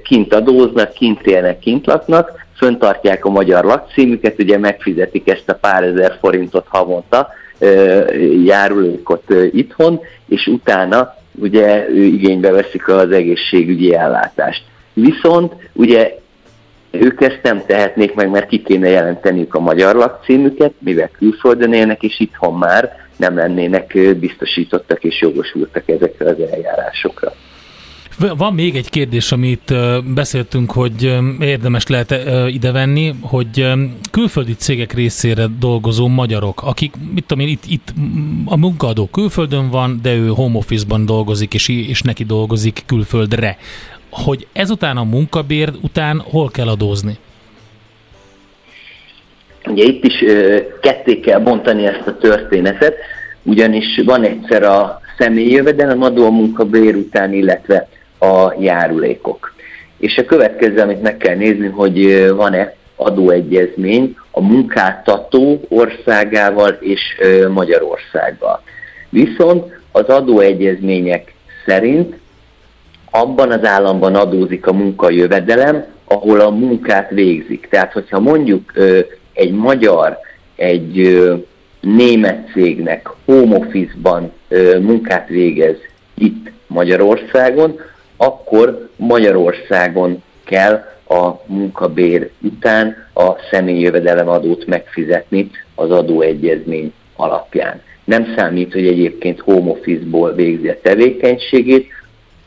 kint 0.03 0.33
adóznak, 0.33 0.93
kint 0.93 1.27
élnek, 1.27 1.59
kint 1.59 1.85
laknak, 1.85 2.31
föntartják 2.57 3.25
a 3.25 3.29
magyar 3.29 3.63
lakcímüket, 3.63 4.39
ugye 4.39 4.57
megfizetik 4.57 5.29
ezt 5.29 5.49
a 5.49 5.53
pár 5.61 5.83
ezer 5.83 6.17
forintot 6.19 6.65
havonta 6.69 7.29
járulékot 8.45 9.23
itthon, 9.51 9.99
és 10.27 10.47
utána 10.47 11.15
ugye 11.35 11.89
igénybe 11.93 12.51
veszik 12.51 12.87
az 12.87 13.11
egészségügyi 13.11 13.95
ellátást. 13.95 14.63
Viszont 14.93 15.53
ugye 15.73 16.19
ők 16.91 17.21
ezt 17.21 17.39
nem 17.43 17.63
tehetnék 17.65 18.13
meg, 18.13 18.29
mert 18.29 18.47
ki 18.47 18.61
kéne 18.61 18.89
jelenteniük 18.89 19.55
a 19.55 19.59
magyar 19.59 19.95
lakcímüket, 19.95 20.73
mivel 20.79 21.09
külföldön 21.17 21.73
élnek, 21.73 22.03
és 22.03 22.19
itthon 22.19 22.57
már 22.57 22.95
nem 23.15 23.35
lennének 23.35 23.97
biztosítottak 24.19 25.03
és 25.03 25.21
jogosultak 25.21 25.89
ezekre 25.89 26.29
az 26.29 26.39
eljárásokra. 26.51 27.33
Van 28.37 28.53
még 28.53 28.75
egy 28.75 28.89
kérdés, 28.89 29.31
amit 29.31 29.73
beszéltünk, 30.13 30.71
hogy 30.71 31.17
érdemes 31.39 31.87
lehet 31.87 32.15
idevenni, 32.47 33.13
hogy 33.21 33.67
külföldi 34.11 34.55
cégek 34.55 34.93
részére 34.93 35.45
dolgozó 35.59 36.07
magyarok, 36.07 36.61
akik, 36.63 36.93
mit 37.13 37.25
tudom 37.25 37.43
én, 37.43 37.49
itt, 37.51 37.63
itt 37.67 37.93
a 38.45 38.57
munkaadó 38.57 39.07
külföldön 39.07 39.69
van, 39.69 39.99
de 40.01 40.13
ő 40.15 40.27
home 40.27 40.57
office-ban 40.57 41.05
dolgozik, 41.05 41.53
és, 41.53 41.69
és 41.69 42.01
neki 42.01 42.23
dolgozik 42.23 42.83
külföldre 42.85 43.57
hogy 44.11 44.47
ezután 44.53 44.97
a 44.97 45.03
munkabér 45.03 45.69
után 45.81 46.19
hol 46.19 46.49
kell 46.49 46.67
adózni? 46.67 47.17
Ugye 49.65 49.83
itt 49.83 50.03
is 50.03 50.23
ketté 50.81 51.19
kell 51.19 51.39
bontani 51.39 51.85
ezt 51.85 52.07
a 52.07 52.17
történetet, 52.17 52.95
ugyanis 53.43 54.01
van 54.05 54.23
egyszer 54.23 54.63
a 54.63 55.01
személyi 55.17 55.51
jövedelem 55.51 56.01
adó 56.01 56.25
a 56.25 56.29
munkabér 56.31 56.95
után, 56.95 57.33
illetve 57.33 57.87
a 58.21 58.53
járulékok. 58.59 59.53
És 59.97 60.17
a 60.17 60.25
következő, 60.25 60.77
amit 60.77 61.01
meg 61.01 61.17
kell 61.17 61.35
nézni, 61.35 61.67
hogy 61.67 62.27
van-e 62.35 62.75
adóegyezmény 62.95 64.15
a 64.31 64.41
munkáltató 64.41 65.61
országával 65.69 66.77
és 66.79 67.01
Magyarországgal. 67.49 68.61
Viszont 69.09 69.79
az 69.91 70.05
adóegyezmények 70.05 71.33
szerint 71.65 72.15
abban 73.11 73.51
az 73.51 73.65
államban 73.65 74.15
adózik 74.15 74.67
a 74.67 74.73
munkajövedelem, 74.73 75.85
ahol 76.05 76.39
a 76.39 76.49
munkát 76.49 77.09
végzik. 77.09 77.67
Tehát, 77.69 77.91
hogyha 77.91 78.19
mondjuk 78.19 78.71
egy 79.33 79.51
magyar, 79.51 80.17
egy 80.55 81.19
német 81.79 82.49
cégnek 82.53 83.09
home 83.25 83.55
office-ban 83.55 84.31
munkát 84.79 85.27
végez 85.27 85.75
itt 86.17 86.51
Magyarországon, 86.67 87.79
akkor 88.21 88.89
Magyarországon 88.95 90.23
kell 90.43 90.73
a 91.07 91.31
munkabér 91.45 92.29
után 92.41 92.95
a 93.13 93.29
személyi 93.51 93.79
jövedelem 93.79 94.27
adót 94.29 94.65
megfizetni 94.65 95.49
az 95.75 95.91
adóegyezmény 95.91 96.93
alapján. 97.15 97.81
Nem 98.03 98.33
számít, 98.35 98.73
hogy 98.73 98.87
egyébként 98.87 99.39
home 99.39 99.71
office-ból 99.71 100.33
végzi 100.33 100.67
a 100.69 100.79
tevékenységét, 100.81 101.87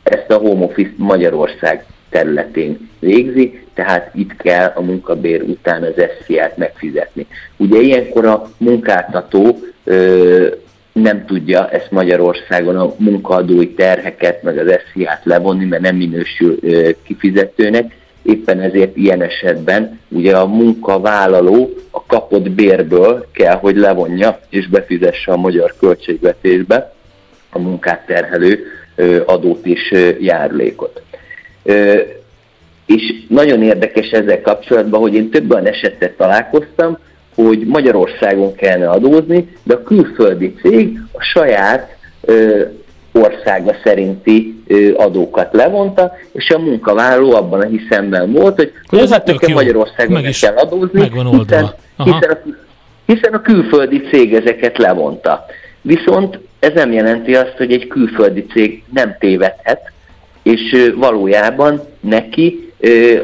ezt 0.03 0.31
a 0.31 0.37
home 0.37 0.65
office 0.65 0.93
Magyarország 0.97 1.85
területén 2.09 2.89
végzi, 2.99 3.63
tehát 3.73 4.11
itt 4.13 4.35
kell 4.35 4.71
a 4.75 4.81
munkabér 4.81 5.41
után 5.41 5.83
az 5.83 6.03
SZIA-t 6.23 6.57
megfizetni. 6.57 7.27
Ugye 7.57 7.79
ilyenkor 7.79 8.25
a 8.25 8.49
munkáltató 8.57 9.59
nem 11.01 11.25
tudja 11.25 11.69
ezt 11.69 11.91
Magyarországon 11.91 12.75
a 12.75 12.93
munkaadói 12.97 13.73
terheket, 13.73 14.43
meg 14.43 14.57
az 14.57 14.79
SZIA-t 14.91 15.23
levonni, 15.23 15.65
mert 15.65 15.81
nem 15.81 15.95
minősül 15.95 16.59
kifizetőnek, 17.03 17.95
éppen 18.21 18.59
ezért 18.59 18.97
ilyen 18.97 19.21
esetben 19.21 19.99
ugye 20.09 20.37
a 20.37 20.45
munkavállaló 20.45 21.69
a 21.91 22.05
kapott 22.05 22.51
bérből 22.51 23.25
kell, 23.31 23.55
hogy 23.55 23.75
levonja 23.75 24.39
és 24.49 24.67
befizesse 24.67 25.31
a 25.31 25.37
magyar 25.37 25.75
költségvetésbe 25.79 26.93
a 27.49 27.59
munkát 27.59 28.05
terhelő 28.05 28.65
adót 29.25 29.65
és 29.65 29.93
járulékot. 30.19 31.01
És 32.85 33.01
nagyon 33.27 33.63
érdekes 33.63 34.09
ezzel 34.09 34.41
kapcsolatban, 34.41 35.01
hogy 35.01 35.13
én 35.13 35.29
több 35.29 35.51
olyan 35.51 35.67
esetet 35.67 36.17
találkoztam, 36.17 36.97
hogy 37.35 37.65
Magyarországon 37.65 38.55
kellene 38.55 38.89
adózni, 38.89 39.49
de 39.63 39.73
a 39.73 39.83
külföldi 39.83 40.55
cég 40.61 40.99
a 41.11 41.21
saját 41.21 41.95
országa 43.11 43.75
szerinti 43.83 44.63
adókat 44.95 45.53
levonta, 45.53 46.11
és 46.31 46.49
a 46.49 46.59
munkavállaló 46.59 47.35
abban 47.35 47.61
a 47.61 47.65
hiszemben 47.65 48.31
volt, 48.31 48.71
hogy 48.87 48.99
ez 48.99 49.11
hát 49.11 49.25
nekem 49.25 49.51
Magyarországon 49.51 50.21
meg 50.21 50.33
kell 50.41 50.55
adózni, 50.55 51.01
hiszen, 51.01 51.73
hiszen, 51.95 52.29
a, 52.29 52.37
hiszen 53.05 53.33
a 53.33 53.41
külföldi 53.41 54.01
cég 54.11 54.33
ezeket 54.33 54.77
levonta. 54.77 55.45
Viszont 55.81 56.39
ez 56.59 56.71
nem 56.73 56.91
jelenti 56.91 57.35
azt, 57.35 57.53
hogy 57.57 57.71
egy 57.71 57.87
külföldi 57.87 58.45
cég 58.45 58.83
nem 58.93 59.15
tévedhet, 59.19 59.91
és 60.43 60.91
valójában 60.95 61.81
neki 61.99 62.64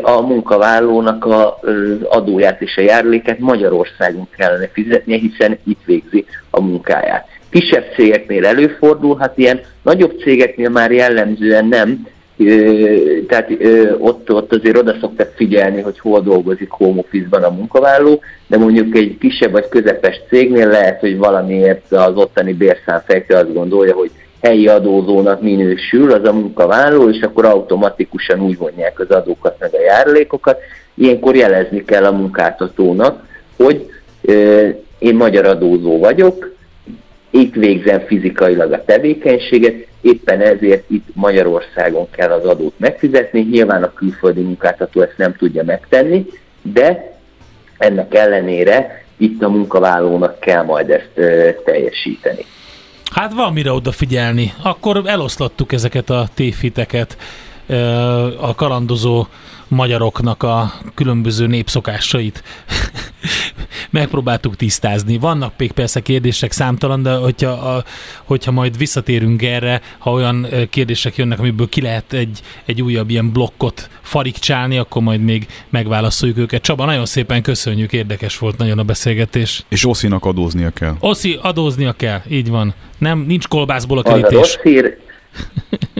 a 0.02 0.22
munkavállalónak 0.22 1.26
az 1.26 1.98
adóját 2.10 2.62
és 2.62 2.78
a 2.78 2.82
járuléket 2.82 3.40
Magyarországon 3.40 4.28
kellene 4.38 4.70
fizetnie, 4.74 5.18
hiszen 5.18 5.58
itt 5.68 5.80
végzi 5.86 6.26
a 6.50 6.62
munkáját. 6.62 7.28
Kisebb 7.50 7.86
cégeknél 7.96 8.46
előfordulhat 8.46 9.38
ilyen, 9.38 9.62
nagyobb 9.82 10.20
cégeknél 10.20 10.70
már 10.70 10.92
jellemzően 10.92 11.66
nem, 11.66 12.08
tehát 13.28 13.50
ott, 13.98 14.32
ott 14.32 14.54
azért 14.54 14.78
oda 14.78 14.96
szoktak 15.00 15.32
figyelni, 15.36 15.82
hogy 15.82 16.00
hol 16.00 16.22
dolgozik 16.22 16.70
home 16.70 17.00
office-ban 17.00 17.44
a 17.44 17.50
munkavállaló, 17.50 18.22
de 18.48 18.58
mondjuk 18.58 18.96
egy 18.96 19.18
kisebb 19.20 19.52
vagy 19.52 19.70
közepes 19.70 20.22
cégnél 20.30 20.68
lehet, 20.68 21.00
hogy 21.00 21.18
valamiért 21.18 21.92
az 21.92 22.16
ottani 22.16 22.54
bérszámfejtő 22.54 23.34
azt 23.34 23.54
gondolja, 23.54 23.94
hogy 23.94 24.12
helyi 24.42 24.68
adózónak 24.68 25.42
minősül 25.42 26.12
az 26.12 26.28
a 26.28 26.34
munkavállaló, 26.34 27.10
és 27.10 27.22
akkor 27.22 27.46
automatikusan 27.46 28.42
úgy 28.42 28.58
vonják 28.58 29.00
az 29.00 29.10
adókat 29.10 29.56
meg 29.60 29.74
a 29.74 29.82
járulékokat. 29.82 30.60
Ilyenkor 30.94 31.36
jelezni 31.36 31.86
kell 31.86 32.06
a 32.06 32.12
munkáltatónak, 32.12 33.28
hogy 33.58 33.90
én 35.00 35.16
magyar 35.16 35.46
adózó 35.46 36.00
vagyok, 36.00 36.52
itt 37.30 37.54
végzem 37.54 38.00
fizikailag 38.00 38.72
a 38.72 38.84
tevékenységet, 38.86 39.88
éppen 40.02 40.42
ezért 40.42 40.90
itt 40.90 41.08
Magyarországon 41.14 42.08
kell 42.10 42.32
az 42.32 42.46
adót 42.46 42.74
megfizetni, 42.78 43.42
nyilván 43.52 43.84
a 43.84 43.94
külföldi 43.94 44.42
munkáltató 44.42 45.02
ezt 45.02 45.18
nem 45.18 45.36
tudja 45.36 45.64
megtenni, 45.64 46.26
de 46.62 47.18
ennek 47.78 48.16
ellenére 48.16 49.06
itt 49.18 49.44
a 49.44 49.50
munkavállalónak 49.50 50.40
kell 50.40 50.64
majd 50.64 50.90
ezt 50.90 51.12
teljesíteni. 51.66 52.46
Hát 53.12 53.34
van 53.34 53.54
mire 53.54 53.72
odafigyelni. 53.72 54.54
Akkor 54.62 55.02
eloszlattuk 55.06 55.72
ezeket 55.72 56.10
a 56.10 56.28
tévhiteket 56.34 57.18
a 58.40 58.56
kalandozó 58.56 59.28
magyaroknak 59.72 60.44
a 60.44 60.74
különböző 60.96 61.48
népszokásait 61.48 62.44
megpróbáltuk 63.90 64.56
tisztázni. 64.56 65.18
Vannak 65.18 65.54
még 65.58 65.72
persze 65.72 66.00
kérdések 66.00 66.52
számtalan, 66.52 67.04
de 67.04 67.16
hogyha, 67.16 67.50
a, 67.50 67.84
hogyha 68.24 68.52
majd 68.52 68.78
visszatérünk 68.78 69.42
erre, 69.42 69.82
ha 69.98 70.12
olyan 70.12 70.48
kérdések 70.70 71.16
jönnek, 71.16 71.40
amiből 71.40 71.70
ki 71.70 71.82
lehet 71.82 72.14
egy, 72.14 72.40
egy 72.66 72.82
újabb 72.82 73.10
ilyen 73.10 73.32
blokkot 73.32 73.90
farigcsálni, 74.02 74.78
akkor 74.78 75.02
majd 75.02 75.22
még 75.22 75.48
megválaszoljuk 75.70 76.38
őket. 76.38 76.62
Csaba, 76.62 76.86
nagyon 76.86 77.06
szépen 77.06 77.42
köszönjük, 77.42 77.94
érdekes 77.94 78.38
volt 78.38 78.58
nagyon 78.58 78.80
a 78.80 78.84
beszélgetés. 78.84 79.64
És 79.70 79.86
Oszinak 79.86 80.26
adóznia 80.26 80.70
kell. 80.70 80.96
Oszi, 81.00 81.40
adóznia 81.42 81.92
kell, 81.92 82.22
így 82.30 82.50
van. 82.50 82.74
Nem, 82.98 83.20
nincs 83.28 83.48
kolbászból 83.48 83.98
a 83.98 84.02
kerítés. 84.02 84.28
Az 84.28 84.34
a 84.34 84.38
rossz 84.38 84.58
hír, 84.64 84.98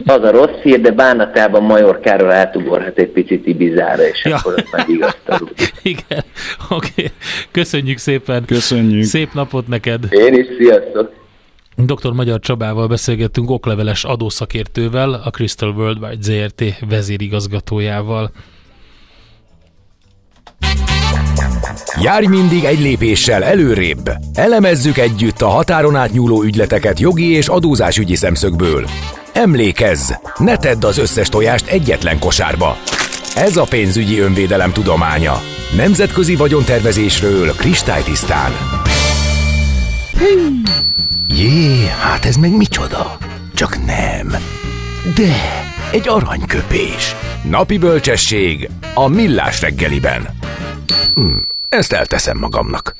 az 0.08 0.22
a 0.22 0.30
rossz 0.30 0.60
hír, 0.62 0.80
de 0.80 0.90
bánatában 0.90 1.62
Majorkáról 1.62 2.30
átugorhat 2.30 2.98
egy 2.98 3.08
picit 3.08 3.46
Ibizára, 3.46 4.06
és 4.06 4.24
ja. 4.24 4.36
akkor 4.36 4.52
ott 4.52 4.70
meg 4.72 4.88
igaztalódik. 4.88 5.72
Igen, 5.82 6.24
oké. 6.70 6.90
Okay. 6.94 7.10
Köszönjük 7.50 7.98
szépen. 7.98 8.44
Köszönjük. 8.44 9.04
Szép 9.04 9.32
napot 9.32 9.68
neked. 9.68 10.06
Én 10.10 10.34
is, 10.34 10.46
sziasztok. 10.58 11.12
Dr. 11.76 12.12
Magyar 12.12 12.40
Csabával 12.40 12.86
beszélgettünk 12.86 13.50
okleveles 13.50 14.04
adószakértővel, 14.04 15.12
a 15.24 15.30
Crystal 15.30 15.70
Worldwide 15.70 16.22
ZRT 16.22 16.64
vezérigazgatójával. 16.88 18.30
Járj 22.00 22.26
mindig 22.26 22.64
egy 22.64 22.80
lépéssel 22.80 23.44
előrébb. 23.44 24.10
Elemezzük 24.34 24.98
együtt 24.98 25.40
a 25.40 25.48
határon 25.48 25.96
átnyúló 25.96 26.42
ügyleteket 26.42 27.00
jogi 27.00 27.34
és 27.34 27.48
adózásügyi 27.48 28.14
szemszögből. 28.14 28.84
Emlékezz, 29.32 30.12
ne 30.38 30.56
tedd 30.56 30.84
az 30.84 30.98
összes 30.98 31.28
tojást 31.28 31.66
egyetlen 31.66 32.18
kosárba. 32.18 32.76
Ez 33.34 33.56
a 33.56 33.64
pénzügyi 33.64 34.18
önvédelem 34.18 34.72
tudománya. 34.72 35.40
Nemzetközi 35.76 36.36
vagyontervezésről 36.36 37.54
kristálytisztán. 37.54 38.52
Jé, 41.28 41.86
hát 42.00 42.24
ez 42.24 42.36
meg 42.36 42.56
micsoda? 42.56 43.18
Csak 43.54 43.84
nem. 43.86 44.36
De, 45.14 45.64
egy 45.92 46.08
aranyköpés. 46.08 47.14
Napi 47.42 47.78
bölcsesség 47.78 48.68
a 48.94 49.08
millás 49.08 49.60
reggeliben. 49.60 50.28
Hm, 51.14 51.36
ezt 51.68 51.92
elteszem 51.92 52.38
magamnak. 52.38 52.94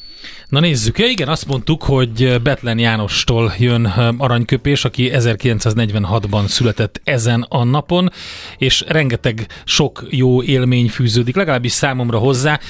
Na 0.52 0.60
nézzük, 0.60 0.98
ja 0.98 1.06
igen, 1.06 1.28
azt 1.28 1.46
mondtuk, 1.46 1.82
hogy 1.82 2.40
Betlen 2.42 2.78
Jánostól 2.78 3.54
jön 3.58 3.84
aranyköpés, 4.18 4.84
aki 4.84 5.10
1946-ban 5.14 6.46
született 6.46 7.00
ezen 7.04 7.46
a 7.48 7.64
napon, 7.64 8.10
és 8.58 8.84
rengeteg 8.88 9.46
sok 9.64 10.06
jó 10.10 10.42
élmény 10.42 10.88
fűződik, 10.88 11.36
legalábbis 11.36 11.72
számomra 11.72 12.18
hozzá. 12.18 12.60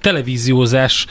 Televíziózás 0.00 1.06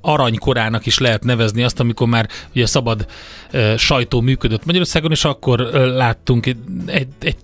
aranykorának 0.00 0.86
is 0.86 0.98
lehet 0.98 1.24
nevezni 1.24 1.62
azt, 1.62 1.80
amikor 1.80 2.08
már 2.08 2.28
ugye 2.54 2.66
szabad 2.66 3.06
uh, 3.52 3.76
sajtó 3.76 4.20
működött 4.20 4.64
Magyarországon, 4.64 5.10
és 5.10 5.24
akkor 5.24 5.60
uh, 5.60 5.72
láttunk 5.72 6.46
egy, 6.46 6.58
egy, 6.86 7.08
egy 7.20 7.36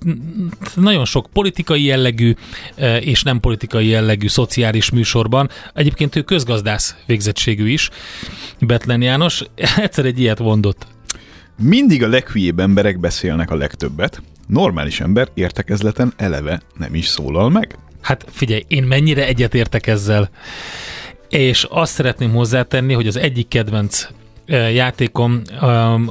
nagyon 0.75 1.05
sok 1.05 1.27
politikai 1.33 1.85
jellegű 1.85 2.35
uh, 2.77 3.07
és 3.07 3.23
nem 3.23 3.41
politikai 3.41 3.87
jellegű 3.87 4.29
szociális 4.29 4.91
műsorban. 4.91 5.51
Egyébként 5.75 6.17
ő 6.17 6.23
közgazdász 6.23 6.97
végzettségű 7.07 7.69
is, 7.69 7.91
Betlen 8.61 9.03
János. 9.03 9.43
Egyszer 9.77 10.05
egy 10.05 10.21
ilyet 10.21 10.39
mondott. 10.39 10.87
Mindig 11.63 12.03
a 12.03 12.09
leghülyébb 12.09 12.61
emberek 12.61 13.01
beszélnek 13.01 13.51
a 13.51 13.57
legtöbbet. 13.57 14.23
Normális 14.47 15.01
ember 15.01 15.29
értekezleten 15.35 16.13
eleve 16.17 16.61
nem 16.79 16.95
is 16.95 17.07
szólal 17.07 17.51
meg. 17.51 17.79
Hát 18.01 18.25
figyelj, 18.31 18.65
én 18.69 18.83
mennyire 18.85 19.27
egyetértek 19.27 19.87
ezzel 19.87 20.31
és 21.29 21.67
azt 21.71 21.93
szeretném 21.93 22.33
hozzátenni, 22.33 22.93
hogy 22.93 23.07
az 23.07 23.17
egyik 23.17 23.49
kedvenc 23.49 24.09
játékom 24.73 25.43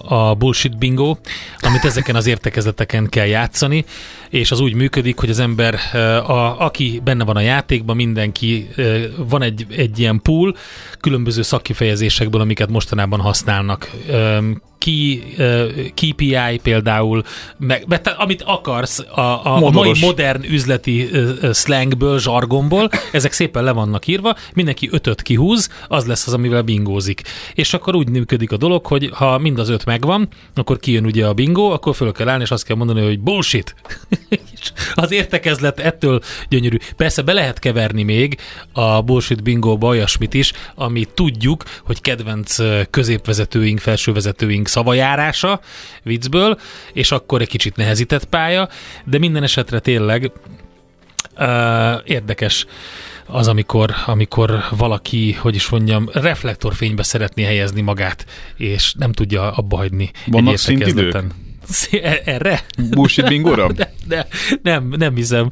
a 0.08 0.34
Bullshit 0.34 0.78
Bingo, 0.78 1.16
amit 1.60 1.86
ezeken 1.86 2.16
az 2.16 2.28
értekezleteken 2.28 3.10
kell 3.10 3.26
játszani, 3.26 3.86
és 4.30 4.52
az 4.52 4.60
úgy 4.60 4.74
működik, 4.74 5.20
hogy 5.20 5.30
az 5.30 5.40
ember, 5.40 5.80
a, 6.28 6.60
aki 6.60 7.02
benne 7.04 7.24
van 7.24 7.36
a 7.36 7.40
játékban, 7.40 7.96
mindenki, 7.96 8.70
van 9.18 9.42
egy, 9.42 9.66
egy 9.70 10.00
ilyen 10.00 10.22
pool 10.22 10.56
különböző 11.00 11.42
szakkifejezésekből, 11.42 12.42
amiket 12.42 12.70
mostanában 12.70 13.20
használnak 13.20 13.92
key, 14.86 15.36
KPI 15.94 16.60
például, 16.64 17.24
meg, 17.58 17.86
meg, 17.88 18.02
amit 18.18 18.42
akarsz 18.42 19.00
a, 19.00 19.20
a, 19.20 19.66
a 19.66 19.72
mai 19.72 19.92
modern 20.02 20.44
üzleti 20.44 21.10
slangből, 21.54 22.20
zsargomból, 22.20 22.90
ezek 23.12 23.32
szépen 23.32 23.64
le 23.64 23.72
vannak 23.72 24.08
írva, 24.08 24.36
mindenki 24.54 24.90
ötöt 24.92 25.22
kihúz, 25.22 25.70
az 25.88 26.06
lesz 26.06 26.28
az, 26.28 26.34
amivel 26.34 26.62
bingózik. 26.62 27.22
És 27.54 27.74
akkor 27.74 27.96
úgy 27.96 28.10
működik 28.10 28.52
a 28.52 28.58
dolog, 28.58 28.86
hogy 28.86 29.10
ha 29.14 29.38
mind 29.38 29.60
az 29.60 29.70
öt 29.70 29.86
megvan, 29.86 30.28
akkor 30.56 30.80
kijön 30.80 31.06
ugye 31.06 31.26
a 31.26 31.34
bingo, 31.34 31.72
akkor 31.72 31.96
föl 31.96 32.12
kell 32.12 32.30
állni, 32.30 32.44
és 32.44 32.52
azt 32.52 32.66
kell 32.66 32.76
mondani, 32.76 33.04
hogy 33.04 33.20
bullshit. 33.20 33.76
Az 34.94 35.12
értekezlet 35.12 35.80
ettől 35.80 36.22
gyönyörű. 36.50 36.78
Persze 36.96 37.22
be 37.22 37.34
lehet 37.34 37.60
keverni 37.60 38.04
még 38.04 38.38
a 38.72 39.02
bullshit 39.02 39.44
bingóba 39.44 39.88
olyasmit 39.88 40.34
is, 40.34 40.52
ami 40.76 41.06
tudjuk, 41.14 41.64
hogy 41.84 42.02
kedvenc 42.02 42.56
középvezetőink, 42.90 43.80
felsővezetőink 43.80 44.68
szavajárása 44.68 45.60
viccből, 46.04 46.60
és 46.94 47.12
akkor 47.12 47.42
egy 47.42 47.48
kicsit 47.48 47.76
nehezített 47.76 48.26
pálya, 48.26 48.70
de 49.06 49.18
minden 49.18 49.44
esetre 49.44 49.80
tényleg 49.80 50.32
uh, 51.38 51.48
érdekes 52.06 52.66
az, 53.28 53.48
amikor, 53.48 53.94
amikor 54.06 54.64
valaki, 54.70 55.32
hogy 55.34 55.56
is 55.56 55.70
mondjam, 55.70 56.10
reflektorfénybe 56.14 57.04
szeretné 57.04 57.44
helyezni 57.44 57.82
magát, 57.82 58.26
és 58.58 58.94
nem 58.98 59.12
tudja 59.12 59.52
abba 59.52 59.78
hagyni 59.78 60.12
Vannak 60.26 60.54
egy 60.54 60.60
szintidők? 60.60 61.24
Erre? 62.26 62.66
Bullshit 62.90 63.28
bingóra? 63.28 63.72
De, 63.72 63.94
de, 64.08 64.28
nem, 64.62 64.94
nem 64.98 65.16
hiszem, 65.16 65.52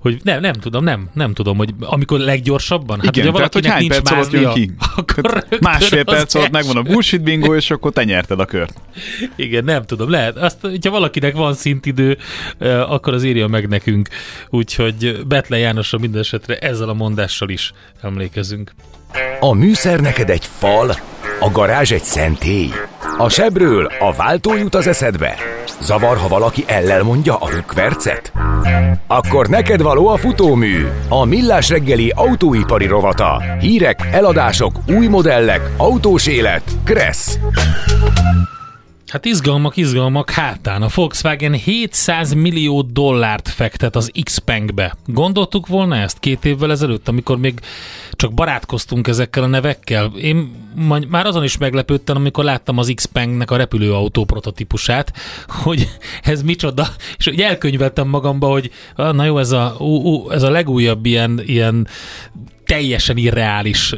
hogy 0.00 0.20
nem, 0.22 0.40
nem 0.40 0.52
tudom, 0.52 0.84
nem, 0.84 1.10
nem 1.14 1.34
tudom, 1.34 1.56
hogy 1.56 1.74
amikor 1.80 2.18
leggyorsabban, 2.18 3.00
hát 3.00 3.16
Igen, 3.16 3.28
ugye 3.28 3.36
tehát, 3.36 3.52
hogy 3.52 3.66
hány 3.66 3.80
nincs 3.80 3.92
perc 3.92 4.10
alatt 4.10 4.32
jön 4.32 4.52
ki? 4.52 4.70
Akkor 4.96 5.44
Másfél 5.60 6.04
perc 6.04 6.34
alatt 6.34 6.50
megvan 6.50 6.76
a 6.76 6.82
bullshit 6.82 7.22
bingo, 7.22 7.54
és 7.54 7.70
akkor 7.70 7.92
te 7.92 8.04
nyerted 8.04 8.40
a 8.40 8.44
kört. 8.44 8.80
Igen, 9.36 9.64
nem 9.64 9.84
tudom, 9.84 10.10
lehet. 10.10 10.36
Azt, 10.36 10.56
hogyha 10.60 10.90
valakinek 10.90 11.34
van 11.34 11.54
szintidő, 11.54 12.18
akkor 12.88 13.14
az 13.14 13.24
írja 13.24 13.46
meg 13.46 13.68
nekünk. 13.68 14.08
Úgyhogy 14.48 15.24
Betle 15.26 15.58
Jánosra 15.58 15.98
minden 15.98 16.20
esetre 16.20 16.58
ezzel 16.58 16.88
a 16.88 16.94
mondással 16.94 17.48
is 17.48 17.72
emlékezünk. 18.02 18.72
A 19.40 19.52
műszer 19.52 20.00
neked 20.00 20.30
egy 20.30 20.48
fal, 20.58 20.96
a 21.40 21.50
garázs 21.50 21.92
egy 21.92 22.02
szentély. 22.02 22.70
A 23.18 23.28
sebről 23.28 23.90
a 23.98 24.12
váltó 24.12 24.56
jut 24.56 24.74
az 24.74 24.86
eszedbe. 24.86 25.34
Zavar, 25.80 26.16
ha 26.16 26.28
valaki 26.28 26.64
ellel 26.66 27.02
mondja 27.02 27.36
a 27.36 27.50
rökvercet? 27.50 28.32
Akkor 29.06 29.46
neked 29.48 29.82
való 29.82 30.08
a 30.08 30.16
futómű, 30.16 30.86
a 31.08 31.24
millás 31.24 31.68
reggeli 31.68 32.12
autóipari 32.16 32.86
rovata. 32.86 33.42
Hírek, 33.60 34.08
eladások, 34.12 34.72
új 34.88 35.06
modellek, 35.06 35.70
autós 35.76 36.26
élet, 36.26 36.62
Kressz. 36.84 37.38
Hát 39.10 39.24
izgalmak, 39.24 39.76
izgalmak 39.76 40.30
hátán. 40.30 40.82
A 40.82 40.88
Volkswagen 40.94 41.52
700 41.52 42.32
millió 42.32 42.82
dollárt 42.82 43.48
fektet 43.48 43.96
az 43.96 44.10
Xpengbe. 44.22 44.96
Gondoltuk 45.06 45.66
volna 45.66 45.96
ezt 45.96 46.18
két 46.18 46.44
évvel 46.44 46.70
ezelőtt, 46.70 47.08
amikor 47.08 47.38
még 47.38 47.60
csak 48.12 48.34
barátkoztunk 48.34 49.06
ezekkel 49.06 49.42
a 49.42 49.46
nevekkel? 49.46 50.12
Én 50.16 50.52
már 51.08 51.26
azon 51.26 51.44
is 51.44 51.58
meglepődtem, 51.58 52.16
amikor 52.16 52.44
láttam 52.44 52.78
az 52.78 52.92
Xpengnek 52.94 53.50
a 53.50 53.56
repülőautó 53.56 54.24
prototípusát, 54.24 55.12
hogy 55.46 55.88
ez 56.22 56.42
micsoda, 56.42 56.86
és 57.18 57.24
hogy 57.24 57.40
elkönyveltem 57.40 58.08
magamba, 58.08 58.48
hogy 58.48 58.70
na 58.96 59.24
jó, 59.24 59.38
ez 59.38 59.50
a, 59.50 59.74
ú, 59.78 59.84
ú, 59.84 60.30
ez 60.30 60.42
a 60.42 60.50
legújabb 60.50 61.06
ilyen, 61.06 61.40
ilyen 61.46 61.88
teljesen 62.64 63.16
irreális, 63.16 63.94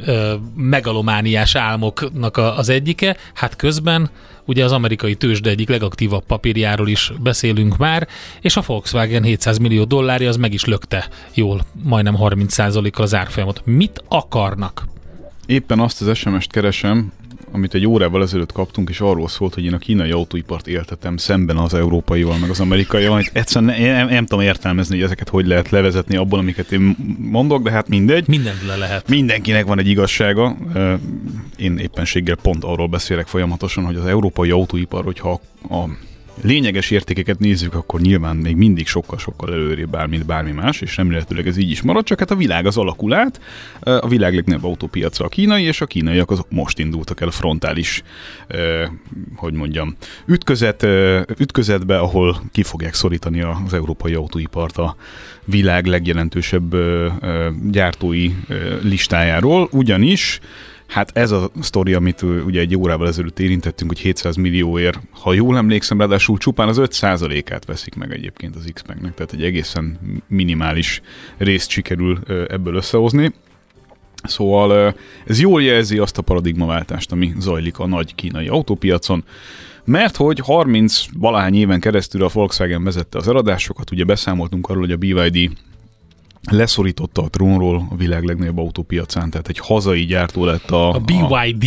megalomániás 0.56 1.54
álmoknak 1.54 2.36
az 2.36 2.68
egyike, 2.68 3.16
hát 3.34 3.56
közben 3.56 4.10
ugye 4.44 4.64
az 4.64 4.72
amerikai 4.72 5.14
tőzsde 5.14 5.50
egyik 5.50 5.68
legaktívabb 5.68 6.24
papírjáról 6.24 6.88
is 6.88 7.12
beszélünk 7.22 7.76
már, 7.76 8.08
és 8.40 8.56
a 8.56 8.62
Volkswagen 8.66 9.22
700 9.22 9.58
millió 9.58 9.84
dollárja 9.84 10.28
az 10.28 10.36
meg 10.36 10.52
is 10.52 10.64
lökte 10.64 11.08
jól, 11.34 11.60
majdnem 11.82 12.16
30%-kal 12.18 13.04
az 13.04 13.14
árfolyamot. 13.14 13.62
Mit 13.64 14.02
akarnak? 14.08 14.86
Éppen 15.46 15.80
azt 15.80 16.02
az 16.02 16.16
SMS-t 16.16 16.50
keresem, 16.50 17.12
amit 17.52 17.74
egy 17.74 17.86
órával 17.86 18.22
ezelőtt 18.22 18.52
kaptunk, 18.52 18.88
és 18.88 19.00
arról 19.00 19.28
szólt, 19.28 19.54
hogy 19.54 19.64
én 19.64 19.74
a 19.74 19.78
kínai 19.78 20.10
autóipart 20.10 20.66
éltetem 20.66 21.16
szemben 21.16 21.56
az 21.56 21.74
európaival, 21.74 22.38
meg 22.38 22.50
az 22.50 22.60
amerikaival, 22.60 23.12
amit 23.12 23.30
egyszerűen 23.32 23.74
nem, 23.74 23.94
nem, 23.94 24.08
nem 24.08 24.26
tudom 24.26 24.44
értelmezni, 24.44 24.94
hogy 24.94 25.04
ezeket 25.04 25.28
hogy 25.28 25.46
lehet 25.46 25.70
levezetni 25.70 26.16
abból, 26.16 26.38
amiket 26.38 26.72
én 26.72 26.96
mondok, 27.18 27.62
de 27.62 27.70
hát 27.70 27.88
mindegy. 27.88 28.28
Mindent 28.28 28.66
le 28.66 28.76
lehet. 28.76 29.08
Mindenkinek 29.08 29.66
van 29.66 29.78
egy 29.78 29.88
igazsága. 29.88 30.56
Én 31.56 31.78
éppenséggel 31.78 32.36
pont 32.36 32.64
arról 32.64 32.88
beszélek 32.88 33.26
folyamatosan, 33.26 33.84
hogy 33.84 33.96
az 33.96 34.06
európai 34.06 34.50
autóipar, 34.50 35.04
hogyha 35.04 35.40
a 35.70 35.84
lényeges 36.40 36.90
értékeket 36.90 37.38
nézzük, 37.38 37.74
akkor 37.74 38.00
nyilván 38.00 38.36
még 38.36 38.56
mindig 38.56 38.86
sokkal-sokkal 38.86 39.52
előrébb 39.52 39.94
áll, 39.94 40.06
mint 40.06 40.26
bármi 40.26 40.50
más, 40.50 40.80
és 40.80 40.96
remélhetőleg 40.96 41.46
ez 41.46 41.56
így 41.56 41.70
is 41.70 41.82
marad, 41.82 42.04
csak 42.04 42.18
hát 42.18 42.30
a 42.30 42.36
világ 42.36 42.66
az 42.66 42.76
alakul 42.76 43.14
át, 43.14 43.40
a 43.80 44.08
világ 44.08 44.34
legnagyobb 44.34 44.64
autópiaca 44.64 45.24
a 45.24 45.28
kínai, 45.28 45.62
és 45.62 45.80
a 45.80 45.86
kínaiak 45.86 46.30
azok 46.30 46.46
most 46.50 46.78
indultak 46.78 47.20
el 47.20 47.30
frontális, 47.30 48.02
hogy 49.36 49.52
mondjam, 49.52 49.96
ütközet, 50.26 50.82
ütközetbe, 51.38 51.98
ahol 51.98 52.42
ki 52.52 52.62
fogják 52.62 52.94
szorítani 52.94 53.40
az 53.40 53.74
európai 53.74 54.14
autóipart 54.14 54.76
a 54.76 54.96
világ 55.44 55.86
legjelentősebb 55.86 56.76
gyártói 57.70 58.34
listájáról, 58.82 59.68
ugyanis 59.70 60.40
Hát 60.92 61.10
ez 61.14 61.30
a 61.30 61.50
sztori, 61.60 61.92
amit 61.92 62.22
ugye 62.22 62.60
egy 62.60 62.76
órával 62.76 63.08
ezelőtt 63.08 63.38
érintettünk, 63.38 63.90
hogy 63.90 64.00
700 64.00 64.36
millióért, 64.36 65.00
ha 65.10 65.32
jól 65.32 65.56
emlékszem, 65.56 65.98
ráadásul 65.98 66.38
csupán 66.38 66.68
az 66.68 66.76
5%-át 66.80 67.64
veszik 67.64 67.94
meg 67.94 68.12
egyébként 68.12 68.56
az 68.56 68.70
x 68.72 68.82
nek 68.82 69.14
tehát 69.14 69.32
egy 69.32 69.42
egészen 69.42 69.98
minimális 70.28 71.00
részt 71.36 71.70
sikerül 71.70 72.18
ebből 72.48 72.74
összehozni. 72.74 73.32
Szóval 74.22 74.94
ez 75.26 75.40
jól 75.40 75.62
jelzi 75.62 75.98
azt 75.98 76.18
a 76.18 76.22
paradigmaváltást, 76.22 77.12
ami 77.12 77.32
zajlik 77.38 77.78
a 77.78 77.86
nagy 77.86 78.14
kínai 78.14 78.48
autópiacon, 78.48 79.24
mert 79.84 80.16
hogy 80.16 80.38
30 80.38 81.04
valahány 81.18 81.54
éven 81.54 81.80
keresztül 81.80 82.24
a 82.24 82.30
Volkswagen 82.32 82.84
vezette 82.84 83.18
az 83.18 83.28
eladásokat, 83.28 83.90
ugye 83.90 84.04
beszámoltunk 84.04 84.68
arról, 84.68 84.82
hogy 84.82 84.92
a 84.92 84.96
BYD 84.96 85.50
leszorította 86.50 87.22
a 87.22 87.28
trónról 87.28 87.86
a 87.90 87.96
világ 87.96 88.24
legnagyobb 88.24 88.58
autópiacán, 88.58 89.30
tehát 89.30 89.48
egy 89.48 89.58
hazai 89.58 90.04
gyártó 90.04 90.44
lett 90.44 90.70
a... 90.70 90.90
A 90.90 90.98
BYD. 90.98 91.64